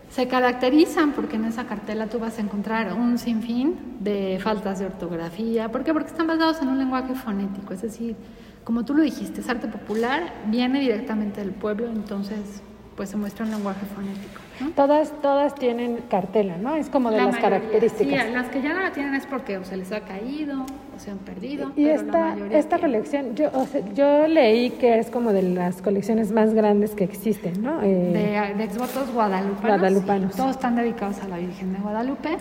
Se 0.10 0.28
caracterizan 0.30 1.12
porque 1.12 1.36
en 1.36 1.46
esa 1.46 1.66
cartela 1.66 2.08
tú 2.08 2.20
vas 2.20 2.38
a 2.38 2.42
encontrar 2.42 2.94
un 2.94 3.18
sinfín 3.18 3.98
de 4.00 4.40
faltas 4.42 4.80
de 4.80 4.86
ortografía. 4.86 5.70
¿Por 5.70 5.84
qué? 5.84 5.92
Porque 5.92 6.10
están 6.10 6.28
basados 6.28 6.62
en 6.62 6.70
un 6.70 6.78
lenguaje 6.78 7.14
fonético, 7.14 7.74
es 7.74 7.82
decir, 7.82 8.16
como 8.64 8.86
tú 8.86 8.94
lo 8.94 9.02
dijiste, 9.04 9.42
es 9.42 9.50
arte 9.50 9.68
popular, 9.68 10.34
viene 10.48 10.80
directamente 10.80 11.42
del 11.42 11.52
pueblo, 11.52 11.88
entonces 11.88 12.62
pues 12.96 13.10
se 13.10 13.18
muestra 13.18 13.46
un 13.46 13.52
lenguaje 13.52 13.86
fonético. 13.94 14.47
Todas, 14.76 15.12
todas 15.22 15.56
tienen 15.56 16.00
cartela, 16.10 16.58
¿no? 16.58 16.76
Es 16.76 16.90
como 16.90 17.12
de 17.12 17.18
las 17.18 17.38
características. 17.38 18.26
Sí, 18.26 18.32
las 18.34 18.48
que 18.50 18.62
ya 18.62 18.74
no 18.74 18.82
la 18.82 18.92
tienen 18.92 19.16
es 19.16 19.26
porque 19.26 19.58
o 19.58 19.64
se 19.64 19.78
les 19.78 19.92
ha 19.92 20.02
caído 20.02 20.66
o 20.96 21.00
se 21.00 21.12
han 21.12 21.20
perdido. 21.20 21.72
Y 21.76 21.88
esta, 21.88 22.36
esta 22.52 22.80
colección, 22.80 23.36
yo, 23.36 23.52
yo 23.94 24.28
leí 24.28 24.72
que 24.72 25.00
es 25.00 25.10
como 25.10 25.34
de 25.34 25.44
las 25.44 25.82
colecciones 25.82 26.32
más 26.32 26.54
grandes 26.54 26.92
que 26.92 27.04
existen, 27.04 27.62
¿no? 27.62 27.82
Eh, 27.84 28.56
de, 28.58 28.64
exvotos 28.64 29.12
guadalupanos. 29.14 29.80
Guadalupanos. 29.80 30.36
todos 30.36 30.52
están 30.52 30.76
dedicados 30.76 31.20
a 31.22 31.28
la 31.28 31.38
Virgen 31.38 31.74
de 31.74 31.80
Guadalupe. 31.80 32.38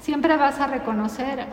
Siempre 0.00 0.36
vas 0.36 0.60
a 0.60 0.66
reconocer, 0.66 1.46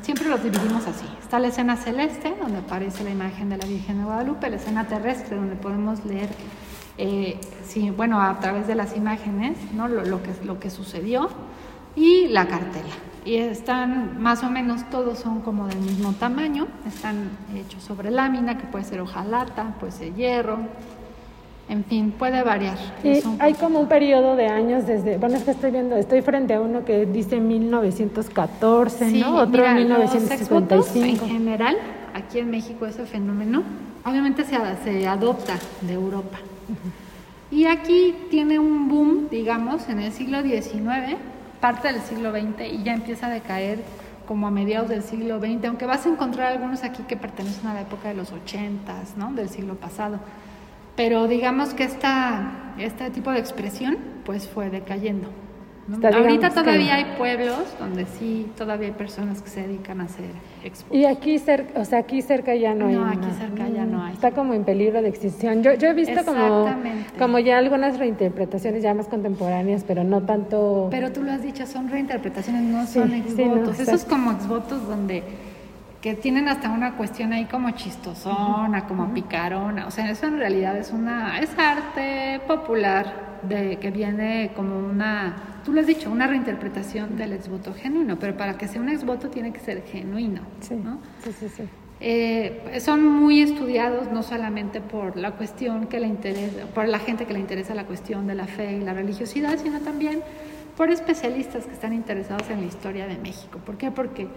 siempre 0.00 0.28
los 0.30 0.42
dividimos 0.42 0.86
así. 0.86 1.04
Está 1.20 1.38
la 1.38 1.48
escena 1.48 1.76
celeste, 1.76 2.32
donde 2.40 2.58
aparece 2.58 3.04
la 3.04 3.10
imagen 3.10 3.50
de 3.50 3.58
la 3.58 3.66
Virgen 3.66 3.98
de 3.98 4.04
Guadalupe, 4.04 4.48
la 4.48 4.56
escena 4.56 4.86
terrestre, 4.86 5.36
donde 5.36 5.54
podemos 5.56 6.02
leer 6.06 6.30
eh, 6.98 7.38
sí, 7.64 7.90
bueno, 7.90 8.20
a 8.20 8.38
través 8.40 8.66
de 8.66 8.74
las 8.74 8.96
imágenes, 8.96 9.56
¿no? 9.72 9.88
lo, 9.88 10.04
lo, 10.04 10.22
que, 10.22 10.30
lo 10.44 10.60
que 10.60 10.70
sucedió, 10.70 11.28
y 11.96 12.28
la 12.28 12.46
cartela. 12.46 12.94
Y 13.24 13.36
están 13.36 14.22
más 14.22 14.44
o 14.44 14.50
menos 14.50 14.88
todos 14.90 15.18
son 15.18 15.40
como 15.40 15.66
del 15.66 15.78
mismo 15.78 16.12
tamaño, 16.12 16.66
están 16.86 17.30
hechos 17.56 17.82
sobre 17.82 18.10
lámina, 18.10 18.58
que 18.58 18.66
puede 18.66 18.84
ser 18.84 19.00
hojalata, 19.00 19.74
puede 19.80 19.92
ser 19.92 20.14
hierro, 20.14 20.58
en 21.68 21.84
fin, 21.84 22.12
puede 22.12 22.42
variar. 22.42 22.76
Y 23.02 23.22
hay 23.38 23.54
como 23.54 23.80
un 23.80 23.88
periodo 23.88 24.36
de 24.36 24.48
años 24.48 24.86
desde, 24.86 25.16
bueno, 25.16 25.36
es 25.36 25.44
que 25.44 25.52
estoy 25.52 25.70
viendo, 25.70 25.96
estoy 25.96 26.20
frente 26.20 26.52
a 26.52 26.60
uno 26.60 26.84
que 26.84 27.06
dice 27.06 27.40
1914, 27.40 29.10
¿no? 29.12 29.36
Otro 29.36 29.66
1955. 29.66 31.24
en 31.24 31.30
general, 31.30 31.76
aquí 32.12 32.40
en 32.40 32.50
México 32.50 32.84
ese 32.84 33.06
fenómeno, 33.06 33.62
obviamente 34.04 34.44
se, 34.44 34.58
se 34.84 35.08
adopta 35.08 35.54
de 35.80 35.94
Europa. 35.94 36.38
Y 37.50 37.66
aquí 37.66 38.14
tiene 38.30 38.58
un 38.58 38.88
boom, 38.88 39.28
digamos, 39.30 39.88
en 39.88 40.00
el 40.00 40.12
siglo 40.12 40.42
XIX, 40.42 41.16
parte 41.60 41.92
del 41.92 42.00
siglo 42.02 42.32
XX, 42.32 42.72
y 42.72 42.82
ya 42.82 42.94
empieza 42.94 43.26
a 43.26 43.30
decaer 43.30 43.78
como 44.26 44.46
a 44.46 44.50
mediados 44.50 44.88
del 44.88 45.02
siglo 45.02 45.38
XX, 45.38 45.64
aunque 45.66 45.86
vas 45.86 46.06
a 46.06 46.08
encontrar 46.08 46.52
algunos 46.52 46.82
aquí 46.82 47.02
que 47.04 47.16
pertenecen 47.16 47.66
a 47.66 47.74
la 47.74 47.82
época 47.82 48.08
de 48.08 48.14
los 48.14 48.32
80, 48.32 48.92
¿no? 49.16 49.32
del 49.34 49.48
siglo 49.48 49.74
pasado. 49.74 50.18
Pero 50.96 51.28
digamos 51.28 51.74
que 51.74 51.84
esta, 51.84 52.74
este 52.78 53.10
tipo 53.10 53.30
de 53.30 53.40
expresión 53.40 53.98
pues 54.24 54.48
fue 54.48 54.70
decayendo. 54.70 55.28
Ahorita 56.02 56.50
todavía 56.50 56.94
hay 56.94 57.04
pueblos 57.18 57.58
donde 57.78 58.06
sí, 58.06 58.50
todavía 58.56 58.88
hay 58.88 58.94
personas 58.94 59.42
que 59.42 59.50
se 59.50 59.66
dedican 59.66 60.00
a 60.00 60.04
hacer 60.04 60.30
expos. 60.62 60.96
Y 60.96 61.04
aquí 61.04 61.38
cerca, 61.38 61.78
o 61.78 61.84
sea, 61.84 61.98
aquí 61.98 62.22
cerca 62.22 62.54
ya 62.54 62.74
no, 62.74 62.86
hay. 62.86 62.94
No, 62.94 63.06
aquí 63.06 63.28
cerca 63.38 63.68
ya 63.68 63.84
no 63.84 64.02
hay. 64.02 64.14
Está 64.14 64.30
como 64.30 64.54
en 64.54 64.64
peligro 64.64 65.02
de 65.02 65.08
extinción. 65.08 65.62
Yo, 65.62 65.74
yo 65.74 65.88
he 65.88 65.94
visto 65.94 66.24
como, 66.24 66.66
como 67.18 67.38
ya 67.38 67.58
algunas 67.58 67.98
reinterpretaciones 67.98 68.82
ya 68.82 68.94
más 68.94 69.08
contemporáneas, 69.08 69.84
pero 69.84 70.04
no 70.04 70.22
tanto. 70.22 70.88
Pero 70.90 71.12
tú 71.12 71.22
lo 71.22 71.32
has 71.32 71.42
dicho, 71.42 71.66
son 71.66 71.90
reinterpretaciones, 71.90 72.62
no 72.62 72.86
son 72.86 73.12
exvotos. 73.12 73.78
Esos 73.78 74.04
como 74.04 74.32
exvotos 74.32 74.86
donde 74.88 75.22
que 76.00 76.14
tienen 76.14 76.48
hasta 76.48 76.70
una 76.70 76.96
cuestión 76.98 77.32
ahí 77.32 77.46
como 77.46 77.70
chistosona, 77.70 78.86
como 78.86 79.14
picarona. 79.14 79.86
O 79.86 79.90
sea, 79.90 80.10
eso 80.10 80.26
en 80.26 80.38
realidad 80.38 80.76
es 80.76 80.92
una 80.92 81.40
es 81.40 81.50
arte 81.58 82.40
popular 82.46 83.40
de 83.48 83.78
que 83.78 83.90
viene 83.90 84.50
como 84.54 84.78
una 84.78 85.53
tú 85.64 85.72
lo 85.72 85.80
has 85.80 85.86
dicho, 85.86 86.10
una 86.10 86.26
reinterpretación 86.26 87.16
del 87.16 87.32
exvoto 87.32 87.74
genuino, 87.74 88.18
pero 88.18 88.36
para 88.36 88.58
que 88.58 88.68
sea 88.68 88.80
un 88.80 88.88
exvoto 88.88 89.30
tiene 89.30 89.52
que 89.52 89.60
ser 89.60 89.82
genuino. 89.84 90.42
Sí, 90.60 90.74
¿no? 90.74 90.98
sí, 91.24 91.32
sí. 91.32 91.48
sí. 91.48 91.62
Eh, 92.00 92.80
son 92.80 93.06
muy 93.06 93.40
estudiados 93.40 94.10
no 94.10 94.22
solamente 94.22 94.80
por 94.80 95.16
la 95.16 95.32
cuestión 95.32 95.86
que 95.86 96.00
le 96.00 96.06
interesa, 96.06 96.66
por 96.74 96.88
la 96.88 96.98
gente 96.98 97.24
que 97.24 97.32
le 97.32 97.38
interesa 97.38 97.74
la 97.74 97.86
cuestión 97.86 98.26
de 98.26 98.34
la 98.34 98.46
fe 98.46 98.76
y 98.76 98.80
la 98.80 98.92
religiosidad, 98.92 99.58
sino 99.58 99.80
también 99.80 100.20
por 100.76 100.90
especialistas 100.90 101.66
que 101.66 101.72
están 101.72 101.92
interesados 101.92 102.50
en 102.50 102.60
la 102.60 102.66
historia 102.66 103.06
de 103.06 103.16
México. 103.16 103.58
¿Por 103.64 103.76
qué? 103.76 103.90
Porque 103.90 104.28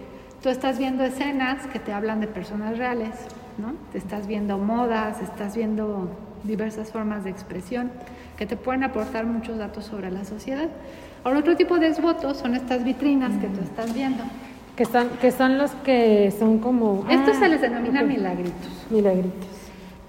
tú 0.42 0.48
estás 0.48 0.78
viendo 0.78 1.04
escenas 1.04 1.66
que 1.66 1.78
te 1.80 1.92
hablan 1.92 2.20
de 2.20 2.28
personas 2.28 2.78
reales, 2.78 3.10
¿no? 3.58 3.74
Te 3.92 3.98
estás 3.98 4.28
viendo 4.28 4.56
modas, 4.56 5.20
estás 5.20 5.56
viendo 5.56 6.08
diversas 6.44 6.92
formas 6.92 7.24
de 7.24 7.30
expresión 7.30 7.90
que 8.36 8.46
te 8.46 8.56
pueden 8.56 8.84
aportar 8.84 9.26
muchos 9.26 9.58
datos 9.58 9.84
sobre 9.84 10.10
la 10.12 10.24
sociedad. 10.24 10.68
Ahora, 11.24 11.40
otro 11.40 11.56
tipo 11.56 11.78
de 11.78 11.88
exvotos 11.88 12.38
son 12.38 12.54
estas 12.54 12.84
vitrinas 12.84 13.32
que 13.38 13.48
tú 13.48 13.60
estás 13.60 13.92
viendo. 13.94 14.22
Que 14.76 14.84
son, 14.84 15.08
que 15.20 15.32
son 15.32 15.58
los 15.58 15.72
que 15.72 16.32
son 16.38 16.58
como... 16.58 17.04
Estos 17.10 17.36
se 17.36 17.48
les 17.48 17.60
denomina 17.60 18.02
milagritos. 18.02 18.86
Milagritos. 18.90 19.48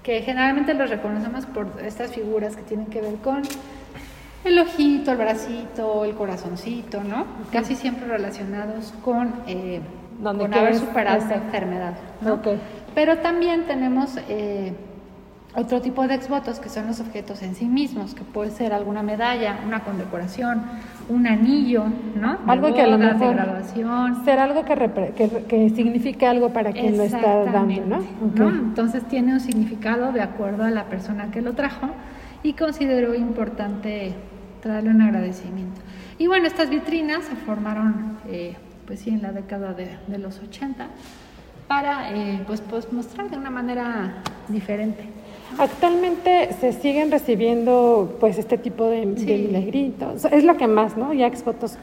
Que 0.02 0.22
generalmente 0.22 0.74
los 0.74 0.88
reconocemos 0.88 1.46
por 1.46 1.66
estas 1.84 2.12
figuras 2.12 2.56
que 2.56 2.62
tienen 2.62 2.86
que 2.86 3.00
ver 3.00 3.16
con 3.16 3.42
el 4.44 4.58
ojito, 4.58 5.12
el 5.12 5.18
bracito, 5.18 6.04
el 6.04 6.14
corazoncito, 6.14 7.02
¿no? 7.02 7.26
Casi 7.52 7.74
siempre 7.74 8.06
relacionados 8.06 8.94
con, 9.04 9.34
eh, 9.46 9.80
con 10.22 10.54
haber 10.54 10.76
superado 10.76 11.18
esta 11.18 11.34
enfermedad. 11.34 11.94
¿no? 12.20 12.40
Pero 12.94 13.18
también 13.18 13.66
tenemos 13.66 14.16
eh, 14.28 14.72
otro 15.54 15.80
tipo 15.80 16.06
de 16.06 16.14
exvotos 16.14 16.60
que 16.60 16.68
son 16.68 16.86
los 16.86 17.00
objetos 17.00 17.42
en 17.42 17.54
sí 17.54 17.66
mismos, 17.66 18.14
que 18.14 18.22
puede 18.22 18.50
ser 18.50 18.72
alguna 18.72 19.02
medalla, 19.02 19.58
una 19.66 19.84
condecoración, 19.84 20.62
un 21.10 21.26
anillo, 21.26 21.84
¿no? 22.14 22.38
algo 22.46 22.72
que 22.72 22.82
a 22.82 22.86
lo 22.86 22.96
mejor 22.96 23.36
ser 24.24 24.38
algo 24.38 24.64
que, 24.64 25.12
que, 25.16 25.44
que, 25.44 25.70
signifique 25.70 26.26
algo 26.26 26.50
para 26.50 26.72
quien 26.72 26.96
lo 26.96 27.02
está 27.02 27.44
dando, 27.44 27.84
¿no? 27.86 28.48
Entonces 28.48 29.04
tiene 29.04 29.34
un 29.34 29.40
significado 29.40 30.12
de 30.12 30.22
acuerdo 30.22 30.64
a 30.64 30.70
la 30.70 30.84
persona 30.84 31.30
que 31.30 31.42
lo 31.42 31.54
trajo 31.54 31.88
y 32.42 32.52
consideró 32.52 33.14
importante 33.14 34.14
traerle 34.62 34.90
un 34.90 35.02
agradecimiento. 35.02 35.80
Y 36.18 36.26
bueno, 36.26 36.46
estas 36.46 36.70
vitrinas 36.70 37.24
se 37.24 37.34
formaron, 37.34 38.18
eh, 38.28 38.56
pues 38.86 39.00
sí, 39.00 39.10
en 39.10 39.22
la 39.22 39.32
década 39.32 39.72
de, 39.74 39.88
de 40.06 40.18
los 40.18 40.38
80 40.38 40.86
para 41.70 42.12
eh, 42.12 42.42
pues, 42.48 42.60
pues 42.62 42.92
mostrar 42.92 43.30
de 43.30 43.36
una 43.36 43.48
manera 43.48 44.22
diferente. 44.48 45.04
Actualmente 45.58 46.50
se 46.60 46.72
siguen 46.72 47.10
recibiendo 47.10 48.16
pues 48.20 48.38
este 48.38 48.58
tipo 48.58 48.88
de, 48.88 49.06
milagritos. 49.06 50.24
Es 50.26 50.44
lo 50.44 50.56
que 50.56 50.66
más, 50.66 50.96
¿no? 50.96 51.12
Ya 51.12 51.26
exfotos 51.26 51.76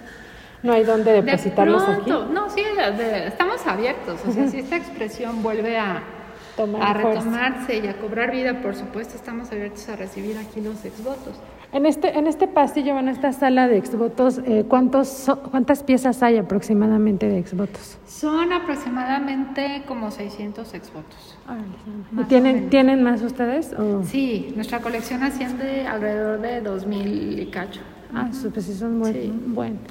no 0.64 0.74
hay 0.74 0.84
dónde 0.84 1.14
depositarlos 1.14 1.86
de 1.86 1.94
aquí. 1.94 2.10
No, 2.10 2.50
sí, 2.50 2.62
estamos 3.26 3.66
abiertos. 3.68 4.20
O 4.28 4.32
sea, 4.32 4.48
si 4.48 4.60
esta 4.60 4.78
expresión 4.78 5.44
vuelve 5.44 5.78
a, 5.78 6.04
a 6.82 6.94
retomarse 6.94 7.78
y 7.78 7.88
a 7.88 7.98
cobrar 7.98 8.32
vida, 8.32 8.62
por 8.62 8.76
supuesto, 8.76 9.16
estamos 9.16 9.52
abiertos 9.52 9.88
a 9.90 9.96
recibir 9.96 10.38
aquí 10.38 10.62
los 10.62 10.84
exvotos. 10.84 11.36
En 11.78 11.86
este, 11.86 12.18
en 12.18 12.26
este 12.26 12.48
pasillo, 12.48 12.98
en 12.98 13.08
esta 13.08 13.32
sala 13.34 13.68
de 13.68 13.78
exvotos, 13.78 14.42
eh, 14.48 14.66
¿cuántos, 14.68 15.28
¿cuántas 15.52 15.84
piezas 15.84 16.24
hay 16.24 16.38
aproximadamente 16.38 17.28
de 17.28 17.38
exvotos? 17.38 18.00
Son 18.08 18.52
aproximadamente 18.52 19.84
como 19.88 20.10
600 20.10 20.74
exvotos. 20.74 21.38
¿Y 22.20 22.24
tienen, 22.24 22.72
¿tienen 22.72 23.04
más 23.04 23.22
ustedes? 23.22 23.76
Sí, 24.06 24.54
nuestra 24.56 24.80
colección 24.80 25.22
asciende 25.22 25.86
alrededor 25.86 26.42
de 26.42 26.64
2.000 26.64 27.44
y 27.44 27.46
cacho. 27.52 27.82
Ah, 28.12 28.32
pues 28.52 28.66
sí 28.66 28.74
son 28.74 28.98
muy 28.98 29.32
buenos. 29.46 29.82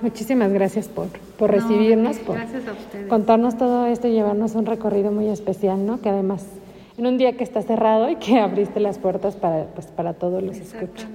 Muchísimas 0.00 0.50
gracias 0.50 0.88
por, 0.88 1.08
por 1.38 1.50
recibirnos, 1.50 2.20
por 2.20 2.38
contarnos 3.10 3.58
todo 3.58 3.84
esto 3.84 4.08
y 4.08 4.12
llevarnos 4.12 4.54
un 4.54 4.64
recorrido 4.64 5.12
muy 5.12 5.28
especial, 5.28 5.84
¿no? 5.84 6.00
Que 6.00 6.08
además 6.08 6.46
en 6.96 7.06
un 7.06 7.18
día 7.18 7.36
que 7.36 7.44
está 7.44 7.60
cerrado 7.60 8.08
y 8.08 8.16
que 8.16 8.38
abriste 8.40 8.80
las 8.80 8.98
puertas 8.98 9.36
para, 9.36 9.66
pues, 9.66 9.88
para 9.88 10.14
todos 10.14 10.42
los 10.42 10.56
escuchas. 10.56 11.06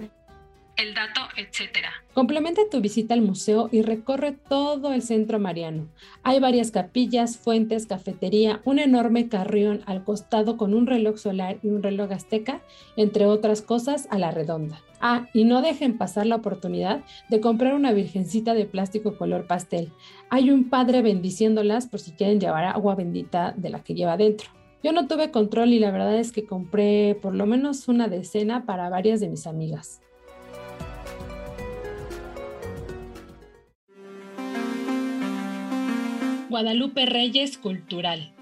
El 0.77 0.93
dato, 0.93 1.21
etcétera. 1.35 1.89
Complementa 2.13 2.61
tu 2.71 2.79
visita 2.79 3.13
al 3.13 3.21
museo 3.21 3.69
y 3.71 3.81
recorre 3.81 4.31
todo 4.31 4.93
el 4.93 5.01
centro 5.01 5.39
mariano. 5.39 5.89
Hay 6.23 6.39
varias 6.39 6.71
capillas, 6.71 7.37
fuentes, 7.37 7.85
cafetería, 7.85 8.61
un 8.63 8.79
enorme 8.79 9.27
carrión 9.27 9.81
al 9.85 10.03
costado 10.03 10.55
con 10.55 10.73
un 10.73 10.87
reloj 10.87 11.17
solar 11.17 11.59
y 11.63 11.67
un 11.67 11.83
reloj 11.83 12.11
azteca, 12.11 12.61
entre 12.95 13.25
otras 13.25 13.61
cosas, 13.61 14.07
a 14.09 14.17
la 14.17 14.31
redonda. 14.31 14.81
Ah, 15.01 15.27
y 15.33 15.45
no 15.45 15.61
dejen 15.61 15.97
pasar 15.97 16.25
la 16.25 16.35
oportunidad 16.37 17.03
de 17.29 17.39
comprar 17.39 17.73
una 17.73 17.93
virgencita 17.93 18.53
de 18.53 18.65
plástico 18.65 19.17
color 19.17 19.47
pastel. 19.47 19.91
Hay 20.29 20.51
un 20.51 20.69
padre 20.69 21.01
bendiciéndolas 21.01 21.87
por 21.87 21.99
si 21.99 22.11
quieren 22.11 22.39
llevar 22.39 22.65
agua 22.65 22.95
bendita 22.95 23.53
de 23.55 23.69
la 23.69 23.83
que 23.83 23.95
lleva 23.95 24.17
dentro. 24.17 24.49
Yo 24.81 24.93
no 24.93 25.07
tuve 25.07 25.31
control 25.31 25.73
y 25.73 25.79
la 25.79 25.91
verdad 25.91 26.17
es 26.17 26.31
que 26.31 26.45
compré 26.45 27.17
por 27.21 27.35
lo 27.35 27.45
menos 27.45 27.87
una 27.87 28.07
decena 28.07 28.65
para 28.65 28.89
varias 28.89 29.19
de 29.19 29.29
mis 29.29 29.45
amigas. 29.45 30.01
Guadalupe 36.49 37.05
Reyes 37.05 37.59
Cultural. 37.59 38.33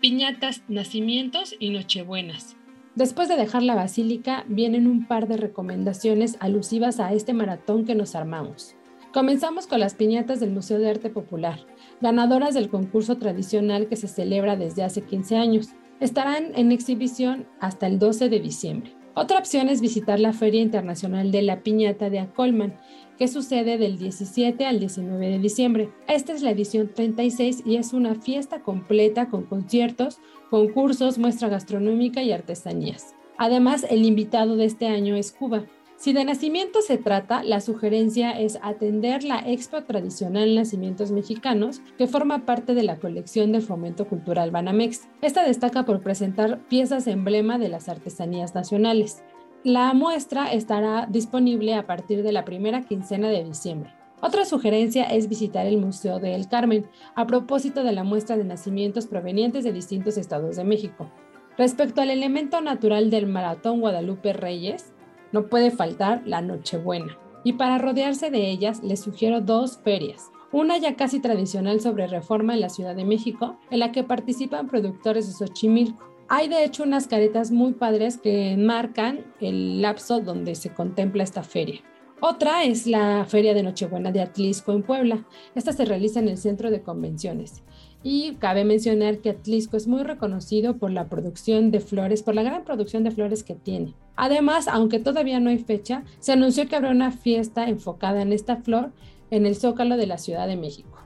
Piñatas, 0.00 0.64
nacimientos 0.66 1.54
y 1.60 1.70
nochebuenas. 1.70 2.56
Después 2.96 3.28
de 3.28 3.36
dejar 3.36 3.62
la 3.62 3.76
basílica, 3.76 4.44
vienen 4.48 4.88
un 4.88 5.06
par 5.06 5.28
de 5.28 5.36
recomendaciones 5.36 6.36
alusivas 6.40 6.98
a 6.98 7.12
este 7.12 7.34
maratón 7.34 7.84
que 7.84 7.94
nos 7.94 8.16
armamos. 8.16 8.74
Comenzamos 9.12 9.68
con 9.68 9.78
las 9.78 9.94
piñatas 9.94 10.40
del 10.40 10.50
Museo 10.50 10.80
de 10.80 10.90
Arte 10.90 11.08
Popular, 11.08 11.60
ganadoras 12.00 12.54
del 12.54 12.68
concurso 12.68 13.18
tradicional 13.18 13.86
que 13.86 13.94
se 13.94 14.08
celebra 14.08 14.56
desde 14.56 14.82
hace 14.82 15.02
15 15.02 15.36
años. 15.36 15.68
Estarán 16.00 16.46
en 16.56 16.72
exhibición 16.72 17.46
hasta 17.60 17.86
el 17.86 18.00
12 18.00 18.28
de 18.28 18.40
diciembre. 18.40 18.92
Otra 19.14 19.38
opción 19.38 19.68
es 19.68 19.80
visitar 19.80 20.18
la 20.18 20.32
Feria 20.32 20.62
Internacional 20.62 21.30
de 21.30 21.42
la 21.42 21.62
Piñata 21.62 22.10
de 22.10 22.18
Acolman, 22.18 22.74
que 23.22 23.28
sucede 23.28 23.78
del 23.78 23.98
17 23.98 24.66
al 24.66 24.80
19 24.80 25.28
de 25.28 25.38
diciembre. 25.38 25.92
Esta 26.08 26.32
es 26.32 26.42
la 26.42 26.50
edición 26.50 26.90
36 26.92 27.62
y 27.64 27.76
es 27.76 27.92
una 27.92 28.16
fiesta 28.16 28.62
completa 28.62 29.28
con 29.28 29.44
conciertos, 29.44 30.18
concursos, 30.50 31.18
muestra 31.18 31.48
gastronómica 31.48 32.20
y 32.24 32.32
artesanías. 32.32 33.14
Además, 33.38 33.86
el 33.88 34.04
invitado 34.04 34.56
de 34.56 34.64
este 34.64 34.88
año 34.88 35.14
es 35.14 35.30
Cuba. 35.30 35.66
Si 35.94 36.12
de 36.12 36.24
nacimiento 36.24 36.80
se 36.82 36.98
trata, 36.98 37.44
la 37.44 37.60
sugerencia 37.60 38.32
es 38.32 38.58
atender 38.60 39.22
la 39.22 39.38
Expo 39.38 39.84
Tradicional 39.84 40.56
Nacimientos 40.56 41.12
Mexicanos, 41.12 41.80
que 41.96 42.08
forma 42.08 42.44
parte 42.44 42.74
de 42.74 42.82
la 42.82 42.98
colección 42.98 43.52
de 43.52 43.60
Fomento 43.60 44.08
Cultural 44.08 44.50
Banamex. 44.50 45.08
Esta 45.20 45.44
destaca 45.44 45.84
por 45.84 46.02
presentar 46.02 46.58
piezas 46.66 47.06
emblema 47.06 47.56
de 47.56 47.68
las 47.68 47.88
artesanías 47.88 48.56
nacionales. 48.56 49.22
La 49.64 49.94
muestra 49.94 50.52
estará 50.52 51.06
disponible 51.08 51.76
a 51.76 51.86
partir 51.86 52.24
de 52.24 52.32
la 52.32 52.44
primera 52.44 52.82
quincena 52.82 53.28
de 53.28 53.44
diciembre. 53.44 53.94
Otra 54.20 54.44
sugerencia 54.44 55.04
es 55.04 55.28
visitar 55.28 55.66
el 55.66 55.78
Museo 55.78 56.18
de 56.18 56.34
El 56.34 56.48
Carmen, 56.48 56.86
a 57.14 57.28
propósito 57.28 57.84
de 57.84 57.92
la 57.92 58.02
muestra 58.02 58.36
de 58.36 58.42
nacimientos 58.42 59.06
provenientes 59.06 59.62
de 59.62 59.72
distintos 59.72 60.16
estados 60.16 60.56
de 60.56 60.64
México. 60.64 61.08
Respecto 61.56 62.00
al 62.00 62.10
elemento 62.10 62.60
natural 62.60 63.08
del 63.08 63.28
Maratón 63.28 63.80
Guadalupe 63.80 64.32
Reyes, 64.32 64.92
no 65.30 65.46
puede 65.46 65.70
faltar 65.70 66.22
la 66.26 66.42
Nochebuena. 66.42 67.16
Y 67.44 67.52
para 67.52 67.78
rodearse 67.78 68.32
de 68.32 68.50
ellas, 68.50 68.82
les 68.82 68.98
sugiero 68.98 69.40
dos 69.42 69.78
ferias. 69.78 70.32
Una 70.50 70.76
ya 70.78 70.96
casi 70.96 71.20
tradicional 71.20 71.80
sobre 71.80 72.08
reforma 72.08 72.54
en 72.54 72.60
la 72.60 72.68
Ciudad 72.68 72.96
de 72.96 73.04
México, 73.04 73.58
en 73.70 73.78
la 73.78 73.92
que 73.92 74.02
participan 74.02 74.66
productores 74.66 75.28
de 75.28 75.34
Xochimilco. 75.34 76.11
Hay 76.28 76.48
de 76.48 76.64
hecho 76.64 76.82
unas 76.82 77.06
caretas 77.06 77.50
muy 77.50 77.72
padres 77.72 78.18
que 78.18 78.56
marcan 78.56 79.24
el 79.40 79.82
lapso 79.82 80.20
donde 80.20 80.54
se 80.54 80.70
contempla 80.70 81.22
esta 81.22 81.42
feria. 81.42 81.80
Otra 82.24 82.62
es 82.62 82.86
la 82.86 83.24
Feria 83.24 83.52
de 83.52 83.64
Nochebuena 83.64 84.12
de 84.12 84.20
Atlisco 84.20 84.70
en 84.72 84.84
Puebla. 84.84 85.26
Esta 85.56 85.72
se 85.72 85.84
realiza 85.84 86.20
en 86.20 86.28
el 86.28 86.38
Centro 86.38 86.70
de 86.70 86.80
Convenciones. 86.80 87.64
Y 88.04 88.34
cabe 88.36 88.64
mencionar 88.64 89.18
que 89.18 89.30
Atlisco 89.30 89.76
es 89.76 89.88
muy 89.88 90.04
reconocido 90.04 90.76
por 90.78 90.92
la 90.92 91.08
producción 91.08 91.72
de 91.72 91.80
flores, 91.80 92.22
por 92.22 92.36
la 92.36 92.44
gran 92.44 92.62
producción 92.62 93.02
de 93.02 93.10
flores 93.10 93.42
que 93.42 93.56
tiene. 93.56 93.94
Además, 94.14 94.68
aunque 94.68 95.00
todavía 95.00 95.40
no 95.40 95.50
hay 95.50 95.58
fecha, 95.58 96.04
se 96.20 96.30
anunció 96.30 96.68
que 96.68 96.76
habrá 96.76 96.90
una 96.90 97.10
fiesta 97.10 97.68
enfocada 97.68 98.22
en 98.22 98.32
esta 98.32 98.56
flor 98.56 98.92
en 99.32 99.44
el 99.44 99.56
Zócalo 99.56 99.96
de 99.96 100.06
la 100.06 100.18
Ciudad 100.18 100.46
de 100.46 100.56
México. 100.56 101.00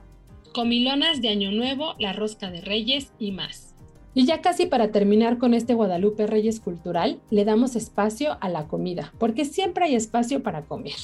Comilonas 0.53 1.19
de 1.23 1.29
Año 1.29 1.51
Nuevo, 1.51 1.95
la 1.97 2.13
Rosca 2.13 2.51
de 2.51 2.61
Reyes 2.61 3.11
y 3.17 3.31
más. 3.31 3.66
Y 4.17 4.25
ya 4.25 4.41
casi 4.41 4.65
para 4.65 4.91
terminar 4.91 5.37
con 5.37 5.53
este 5.53 5.75
Guadalupe 5.75 6.25
Reyes 6.25 6.59
cultural, 6.59 7.19
le 7.29 7.45
damos 7.45 7.75
espacio 7.75 8.35
a 8.41 8.49
la 8.49 8.67
comida, 8.67 9.13
porque 9.19 9.45
siempre 9.45 9.85
hay 9.85 9.93
espacio 9.93 10.41
para 10.41 10.63
comer. 10.63 10.95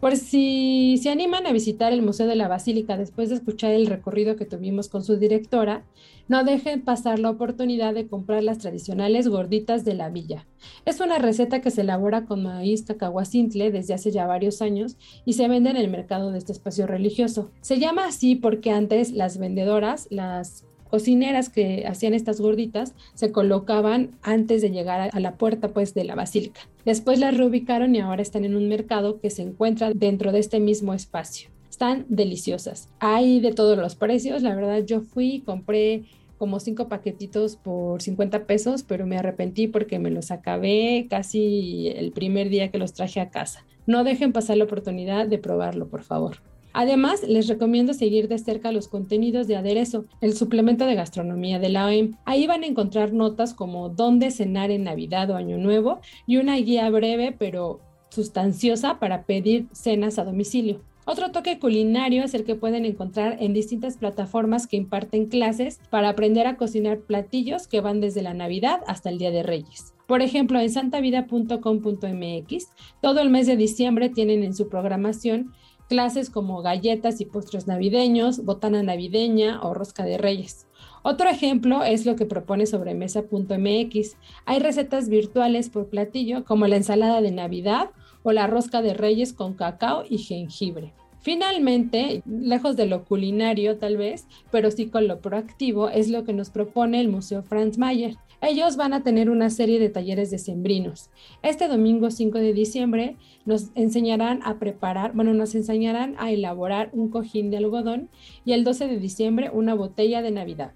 Por 0.00 0.16
si 0.16 0.98
se 1.00 1.10
animan 1.10 1.46
a 1.46 1.52
visitar 1.52 1.92
el 1.92 2.02
Museo 2.02 2.26
de 2.26 2.34
la 2.34 2.48
Basílica 2.48 2.96
después 2.96 3.28
de 3.28 3.36
escuchar 3.36 3.70
el 3.70 3.86
recorrido 3.86 4.34
que 4.34 4.46
tuvimos 4.46 4.88
con 4.88 5.04
su 5.04 5.16
directora, 5.16 5.84
no 6.26 6.42
dejen 6.42 6.82
pasar 6.82 7.20
la 7.20 7.30
oportunidad 7.30 7.94
de 7.94 8.08
comprar 8.08 8.42
las 8.42 8.58
tradicionales 8.58 9.28
gorditas 9.28 9.84
de 9.84 9.94
la 9.94 10.08
villa. 10.08 10.44
Es 10.86 10.98
una 10.98 11.18
receta 11.18 11.60
que 11.60 11.70
se 11.70 11.82
elabora 11.82 12.24
con 12.24 12.42
maíz 12.42 12.82
cacahuacintle 12.82 13.70
desde 13.70 13.94
hace 13.94 14.10
ya 14.10 14.26
varios 14.26 14.60
años 14.60 14.96
y 15.24 15.34
se 15.34 15.46
vende 15.46 15.70
en 15.70 15.76
el 15.76 15.88
mercado 15.88 16.32
de 16.32 16.38
este 16.38 16.50
espacio 16.50 16.88
religioso. 16.88 17.52
Se 17.60 17.78
llama 17.78 18.08
así 18.08 18.34
porque 18.34 18.72
antes 18.72 19.12
las 19.12 19.38
vendedoras 19.38 20.08
las 20.10 20.64
cocineras 20.94 21.48
que 21.48 21.88
hacían 21.88 22.14
estas 22.14 22.40
gorditas 22.40 22.94
se 23.14 23.32
colocaban 23.32 24.12
antes 24.22 24.62
de 24.62 24.70
llegar 24.70 25.10
a 25.12 25.18
la 25.18 25.34
puerta 25.34 25.72
pues 25.72 25.92
de 25.92 26.04
la 26.04 26.14
basílica. 26.14 26.60
Después 26.84 27.18
las 27.18 27.36
reubicaron 27.36 27.96
y 27.96 27.98
ahora 27.98 28.22
están 28.22 28.44
en 28.44 28.54
un 28.54 28.68
mercado 28.68 29.18
que 29.18 29.28
se 29.28 29.42
encuentra 29.42 29.90
dentro 29.92 30.30
de 30.30 30.38
este 30.38 30.60
mismo 30.60 30.94
espacio. 30.94 31.50
Están 31.68 32.06
deliciosas. 32.08 32.90
Hay 33.00 33.40
de 33.40 33.50
todos 33.50 33.76
los 33.76 33.96
precios. 33.96 34.42
La 34.42 34.54
verdad, 34.54 34.84
yo 34.84 35.00
fui 35.00 35.34
y 35.34 35.40
compré 35.40 36.04
como 36.38 36.60
cinco 36.60 36.86
paquetitos 36.86 37.56
por 37.56 38.00
50 38.00 38.46
pesos, 38.46 38.84
pero 38.84 39.04
me 39.04 39.18
arrepentí 39.18 39.66
porque 39.66 39.98
me 39.98 40.12
los 40.12 40.30
acabé 40.30 41.08
casi 41.10 41.88
el 41.88 42.12
primer 42.12 42.50
día 42.50 42.70
que 42.70 42.78
los 42.78 42.92
traje 42.92 43.18
a 43.18 43.30
casa. 43.30 43.66
No 43.84 44.04
dejen 44.04 44.32
pasar 44.32 44.58
la 44.58 44.64
oportunidad 44.64 45.26
de 45.26 45.38
probarlo, 45.38 45.88
por 45.88 46.04
favor. 46.04 46.36
Además, 46.74 47.22
les 47.22 47.46
recomiendo 47.46 47.94
seguir 47.94 48.26
de 48.26 48.36
cerca 48.36 48.72
los 48.72 48.88
contenidos 48.88 49.46
de 49.46 49.54
Aderezo, 49.54 50.06
el 50.20 50.34
suplemento 50.34 50.86
de 50.86 50.96
gastronomía 50.96 51.60
de 51.60 51.68
la 51.68 51.86
OEM. 51.86 52.16
Ahí 52.24 52.48
van 52.48 52.64
a 52.64 52.66
encontrar 52.66 53.12
notas 53.12 53.54
como 53.54 53.90
dónde 53.90 54.32
cenar 54.32 54.72
en 54.72 54.82
Navidad 54.82 55.30
o 55.30 55.36
Año 55.36 55.56
Nuevo 55.56 56.00
y 56.26 56.38
una 56.38 56.56
guía 56.56 56.90
breve 56.90 57.34
pero 57.38 57.80
sustanciosa 58.10 58.98
para 58.98 59.22
pedir 59.22 59.68
cenas 59.72 60.18
a 60.18 60.24
domicilio. 60.24 60.82
Otro 61.06 61.30
toque 61.30 61.60
culinario 61.60 62.24
es 62.24 62.34
el 62.34 62.44
que 62.44 62.56
pueden 62.56 62.86
encontrar 62.86 63.36
en 63.38 63.52
distintas 63.52 63.98
plataformas 63.98 64.66
que 64.66 64.76
imparten 64.76 65.26
clases 65.26 65.78
para 65.90 66.08
aprender 66.08 66.48
a 66.48 66.56
cocinar 66.56 67.00
platillos 67.00 67.68
que 67.68 67.80
van 67.80 68.00
desde 68.00 68.22
la 68.22 68.34
Navidad 68.34 68.80
hasta 68.88 69.10
el 69.10 69.18
Día 69.18 69.30
de 69.30 69.42
Reyes. 69.42 69.94
Por 70.06 70.22
ejemplo, 70.22 70.58
en 70.60 70.70
santavida.com.mx, 70.70 72.68
todo 73.00 73.20
el 73.20 73.30
mes 73.30 73.46
de 73.46 73.56
diciembre 73.56 74.08
tienen 74.08 74.42
en 74.42 74.54
su 74.54 74.68
programación 74.68 75.52
clases 75.88 76.30
como 76.30 76.62
galletas 76.62 77.20
y 77.20 77.24
postres 77.24 77.66
navideños, 77.66 78.44
botana 78.44 78.82
navideña 78.82 79.60
o 79.62 79.74
rosca 79.74 80.04
de 80.04 80.18
reyes. 80.18 80.66
Otro 81.02 81.28
ejemplo 81.28 81.84
es 81.84 82.06
lo 82.06 82.16
que 82.16 82.24
propone 82.24 82.66
sobremesa.mx. 82.66 84.16
Hay 84.46 84.58
recetas 84.58 85.08
virtuales 85.08 85.68
por 85.68 85.88
platillo 85.88 86.44
como 86.44 86.66
la 86.66 86.76
ensalada 86.76 87.20
de 87.20 87.30
Navidad 87.30 87.90
o 88.22 88.32
la 88.32 88.46
rosca 88.46 88.80
de 88.80 88.94
reyes 88.94 89.34
con 89.34 89.52
cacao 89.54 90.04
y 90.08 90.18
jengibre. 90.18 90.94
Finalmente, 91.20 92.22
lejos 92.26 92.76
de 92.76 92.86
lo 92.86 93.04
culinario 93.04 93.78
tal 93.78 93.96
vez, 93.96 94.26
pero 94.50 94.70
sí 94.70 94.88
con 94.88 95.08
lo 95.08 95.20
proactivo, 95.20 95.88
es 95.88 96.10
lo 96.10 96.24
que 96.24 96.34
nos 96.34 96.50
propone 96.50 97.00
el 97.00 97.08
Museo 97.08 97.42
Franz 97.42 97.78
Mayer. 97.78 98.16
Ellos 98.46 98.76
van 98.76 98.92
a 98.92 99.02
tener 99.02 99.30
una 99.30 99.48
serie 99.48 99.80
de 99.80 99.88
talleres 99.88 100.30
de 100.30 100.36
sembrinos. 100.36 101.08
Este 101.42 101.66
domingo 101.66 102.10
5 102.10 102.36
de 102.40 102.52
diciembre 102.52 103.16
nos 103.46 103.70
enseñarán 103.74 104.40
a 104.44 104.58
preparar, 104.58 105.14
bueno, 105.14 105.32
nos 105.32 105.54
enseñarán 105.54 106.14
a 106.18 106.30
elaborar 106.30 106.90
un 106.92 107.08
cojín 107.08 107.50
de 107.50 107.56
algodón 107.56 108.10
y 108.44 108.52
el 108.52 108.62
12 108.62 108.86
de 108.86 108.98
diciembre 108.98 109.50
una 109.50 109.72
botella 109.72 110.20
de 110.20 110.30
Navidad. 110.30 110.72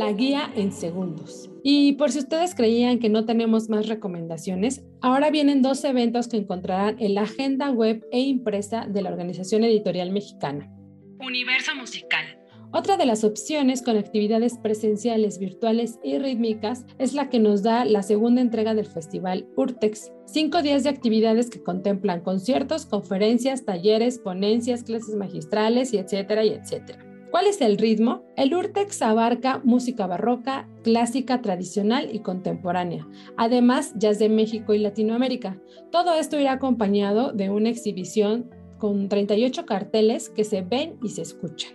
La 0.00 0.12
guía 0.12 0.50
en 0.56 0.72
segundos. 0.72 1.50
Y 1.62 1.92
por 1.92 2.10
si 2.10 2.20
ustedes 2.20 2.54
creían 2.54 3.00
que 3.00 3.10
no 3.10 3.26
tenemos 3.26 3.68
más 3.68 3.86
recomendaciones, 3.86 4.82
ahora 5.02 5.30
vienen 5.30 5.60
dos 5.60 5.84
eventos 5.84 6.26
que 6.26 6.38
encontrarán 6.38 6.96
en 7.00 7.12
la 7.12 7.24
agenda 7.24 7.70
web 7.70 8.08
e 8.10 8.20
impresa 8.20 8.86
de 8.88 9.02
la 9.02 9.10
Organización 9.10 9.62
Editorial 9.62 10.10
Mexicana. 10.10 10.72
Universo 11.18 11.74
musical. 11.74 12.24
Otra 12.72 12.96
de 12.96 13.04
las 13.04 13.24
opciones 13.24 13.82
con 13.82 13.98
actividades 13.98 14.56
presenciales, 14.56 15.38
virtuales 15.38 15.98
y 16.02 16.16
rítmicas 16.16 16.86
es 16.98 17.12
la 17.12 17.28
que 17.28 17.38
nos 17.38 17.62
da 17.62 17.84
la 17.84 18.02
segunda 18.02 18.40
entrega 18.40 18.72
del 18.72 18.86
festival 18.86 19.50
Urtex. 19.54 20.10
Cinco 20.24 20.62
días 20.62 20.82
de 20.82 20.88
actividades 20.88 21.50
que 21.50 21.62
contemplan 21.62 22.22
conciertos, 22.22 22.86
conferencias, 22.86 23.66
talleres, 23.66 24.18
ponencias, 24.18 24.82
clases 24.82 25.14
magistrales 25.14 25.92
y 25.92 25.98
etcétera 25.98 26.42
y 26.42 26.54
etcétera. 26.54 27.09
¿Cuál 27.30 27.46
es 27.46 27.60
el 27.60 27.78
ritmo? 27.78 28.24
El 28.36 28.52
Urtex 28.54 29.02
abarca 29.02 29.60
música 29.62 30.08
barroca, 30.08 30.68
clásica, 30.82 31.40
tradicional 31.40 32.08
y 32.12 32.20
contemporánea, 32.20 33.06
además 33.36 33.92
jazz 33.94 34.18
de 34.18 34.28
México 34.28 34.74
y 34.74 34.78
Latinoamérica. 34.78 35.56
Todo 35.92 36.14
esto 36.14 36.40
irá 36.40 36.52
acompañado 36.52 37.32
de 37.32 37.48
una 37.48 37.68
exhibición 37.68 38.50
con 38.78 39.08
38 39.08 39.64
carteles 39.64 40.28
que 40.28 40.42
se 40.42 40.62
ven 40.62 40.96
y 41.04 41.10
se 41.10 41.22
escuchan. 41.22 41.72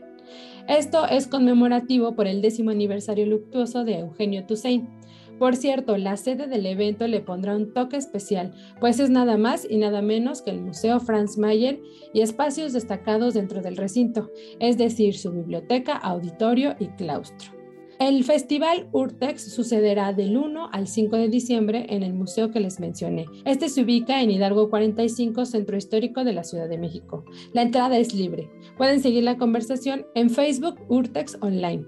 Esto 0.68 1.08
es 1.08 1.28
conmemorativo 1.28 2.16
por 2.16 2.28
el 2.28 2.42
décimo 2.42 2.72
aniversario 2.72 3.26
luctuoso 3.26 3.86
de 3.86 4.00
Eugenio 4.00 4.46
Toussaint. 4.46 4.90
Por 5.40 5.56
cierto, 5.56 5.98
la 5.98 6.18
sede 6.18 6.48
del 6.48 6.66
evento 6.66 7.08
le 7.08 7.20
pondrá 7.20 7.56
un 7.56 7.74
toque 7.74 7.98
especial, 7.98 8.54
pues 8.80 9.00
es 9.00 9.10
nada 9.10 9.38
más 9.38 9.68
y 9.70 9.78
nada 9.78 10.02
menos 10.02 10.42
que 10.42 10.52
el 10.52 10.62
Museo 10.62 11.00
Franz 11.00 11.38
Mayer 11.38 11.82
y 12.14 12.22
espacios 12.22 12.74
destacados 12.74 13.34
dentro 13.34 13.62
del 13.62 13.78
recinto, 13.78 14.32
es 14.60 14.78
decir, 14.78 15.18
su 15.18 15.32
biblioteca, 15.32 15.98
auditorio 15.98 16.76
y 16.80 16.88
claustro. 16.88 17.56
El 17.98 18.26
festival 18.26 18.90
Urtex 18.92 19.54
sucederá 19.54 20.12
del 20.12 20.36
1 20.36 20.70
al 20.74 20.88
5 20.88 21.16
de 21.16 21.30
diciembre 21.30 21.86
en 21.90 22.04
el 22.04 22.14
museo 22.14 22.52
que 22.52 22.60
les 22.60 22.82
mencioné. 22.82 23.26
Este 23.46 23.70
se 23.70 23.84
ubica 23.84 24.22
en 24.22 24.32
Hidalgo 24.32 24.70
45, 24.70 25.46
Centro 25.46 25.78
Histórico 25.78 26.26
de 26.26 26.34
la 26.34 26.44
Ciudad 26.44 26.68
de 26.68 26.78
México. 26.78 27.24
La 27.54 27.62
entrada 27.62 27.98
es 27.98 28.14
libre. 28.14 28.50
Pueden 28.76 29.02
seguir 29.02 29.24
la 29.24 29.38
conversación 29.38 30.06
en 30.14 30.30
Facebook 30.30 30.76
Urtex 30.90 31.38
Online. 31.40 31.86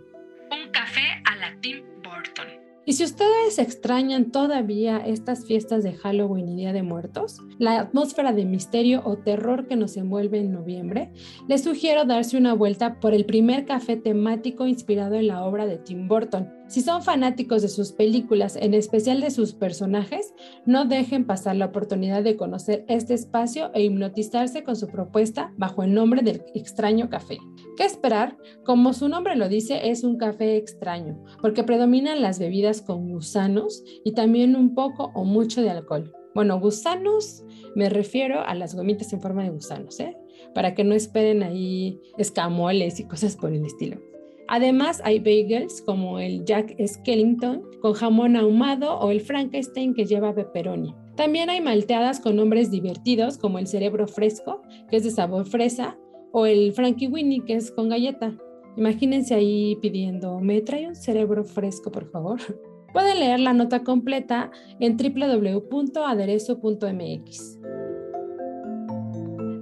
Un 0.50 0.72
café 0.72 1.02
a 1.26 1.36
la 1.36 1.60
Tim 1.60 1.84
Burton. 2.02 2.67
Y 2.88 2.94
si 2.94 3.04
ustedes 3.04 3.60
extrañan 3.60 4.32
todavía 4.32 5.00
estas 5.06 5.46
fiestas 5.46 5.84
de 5.84 5.92
Halloween 5.92 6.48
y 6.48 6.56
Día 6.56 6.72
de 6.72 6.84
Muertos, 6.84 7.42
la 7.60 7.82
atmósfera 7.82 8.32
de 8.32 8.46
misterio 8.46 9.02
o 9.04 9.18
terror 9.18 9.68
que 9.68 9.76
nos 9.76 9.98
envuelve 9.98 10.40
en 10.40 10.54
noviembre, 10.54 11.12
les 11.50 11.66
sugiero 11.66 12.06
darse 12.06 12.38
una 12.38 12.54
vuelta 12.54 13.02
por 13.02 13.14
el 13.14 13.26
primer 13.26 13.66
café 13.66 13.98
temático 13.98 14.68
inspirado 14.68 15.16
en 15.16 15.28
la 15.28 15.44
obra 15.44 15.66
de 15.66 15.80
Tim 15.80 16.08
Burton. 16.08 16.57
Si 16.68 16.82
son 16.82 17.02
fanáticos 17.02 17.62
de 17.62 17.70
sus 17.70 17.94
películas, 17.94 18.58
en 18.58 18.74
especial 18.74 19.22
de 19.22 19.32
sus 19.32 19.54
personajes, 19.54 20.34
no 20.66 20.84
dejen 20.84 21.26
pasar 21.26 21.56
la 21.56 21.68
oportunidad 21.68 22.24
de 22.24 22.36
conocer 22.36 22.84
este 22.90 23.14
espacio 23.14 23.72
e 23.74 23.84
hipnotizarse 23.84 24.64
con 24.64 24.76
su 24.76 24.88
propuesta 24.88 25.54
bajo 25.56 25.84
el 25.84 25.94
nombre 25.94 26.24
del 26.24 26.44
extraño 26.54 27.10
café. 27.10 27.38
¿Qué 27.78 27.86
esperar? 27.86 28.38
Como 28.66 28.92
su 28.92 29.08
nombre 29.08 29.38
lo 29.38 29.48
dice, 29.48 29.90
es 29.90 30.04
un 30.04 30.18
café 30.18 30.58
extraño, 30.58 31.24
porque 31.42 31.64
predominan 31.64 32.22
las 32.22 32.38
bebidas 32.38 32.82
con 32.82 33.12
gusanos 33.12 33.84
y 34.04 34.12
también 34.12 34.58
un 34.58 34.76
poco 34.76 35.12
o 35.16 35.24
mucho 35.24 35.62
de 35.62 35.70
alcohol. 35.70 36.14
Bueno, 36.36 36.60
gusanos 36.60 37.44
me 37.76 37.90
refiero 37.90 38.42
a 38.42 38.54
las 38.56 38.76
gomitas 38.76 39.14
en 39.14 39.22
forma 39.22 39.44
de 39.44 39.52
gusanos, 39.52 40.00
¿eh? 40.02 40.18
Para 40.54 40.76
que 40.76 40.84
no 40.84 40.96
esperen 40.96 41.44
ahí 41.44 42.02
escamoles 42.18 43.00
y 43.00 43.06
cosas 43.06 43.38
por 43.38 43.54
el 43.54 43.66
estilo. 43.66 44.07
Además, 44.48 45.02
hay 45.04 45.20
bagels 45.20 45.82
como 45.82 46.20
el 46.20 46.46
Jack 46.46 46.76
Skellington 46.86 47.64
con 47.82 47.94
jamón 47.94 48.38
ahumado 48.38 48.98
o 49.00 49.12
el 49.12 49.22
Frankenstein 49.22 49.94
que 49.94 50.06
lleva 50.06 50.34
pepperoni. 50.34 50.96
También 51.16 51.50
hay 51.50 51.62
malteadas 51.62 52.20
con 52.20 52.36
nombres 52.36 52.72
divertidos 52.72 53.38
como 53.38 53.60
el 53.60 53.68
cerebro 53.68 54.08
fresco, 54.08 54.64
que 54.90 54.98
es 54.98 55.04
de 55.04 55.12
sabor 55.12 55.46
fresa, 55.46 55.98
o 56.32 56.46
el 56.46 56.74
Frankie 56.74 57.08
Winnie, 57.08 57.44
que 57.46 57.56
es 57.56 57.72
con 57.72 57.90
galleta. 57.90 58.38
Imagínense 58.78 59.34
ahí 59.34 59.78
pidiendo, 59.82 60.40
¿me 60.40 60.62
trae 60.62 60.88
un 60.88 60.96
cerebro 60.96 61.44
fresco, 61.44 61.92
por 61.92 62.10
favor? 62.12 62.40
Pueden 62.94 63.20
leer 63.20 63.40
la 63.40 63.54
nota 63.54 63.84
completa 63.84 64.52
en 64.80 64.96
www.aderezo.mx. 64.96 67.60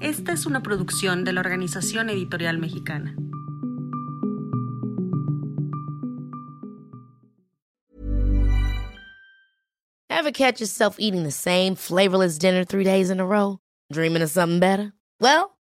Esta 0.00 0.32
es 0.32 0.46
una 0.46 0.62
producción 0.62 1.24
de 1.24 1.32
la 1.32 1.40
Organización 1.40 2.08
Editorial 2.08 2.58
Mexicana. 2.58 3.16
Ever 10.08 10.30
catch 10.30 10.60
yourself 10.60 11.00
eating 11.00 11.24
the 11.24 11.32
same 11.32 11.74
flavorless 11.74 12.38
dinner 12.38 12.64
three 12.64 12.84
days 12.84 13.10
in 13.10 13.18
a 13.18 13.26
row? 13.26 13.58
Dreaming 13.92 14.22
of 14.22 14.30
something 14.30 14.60
better? 14.60 14.92
Well, 15.20 15.56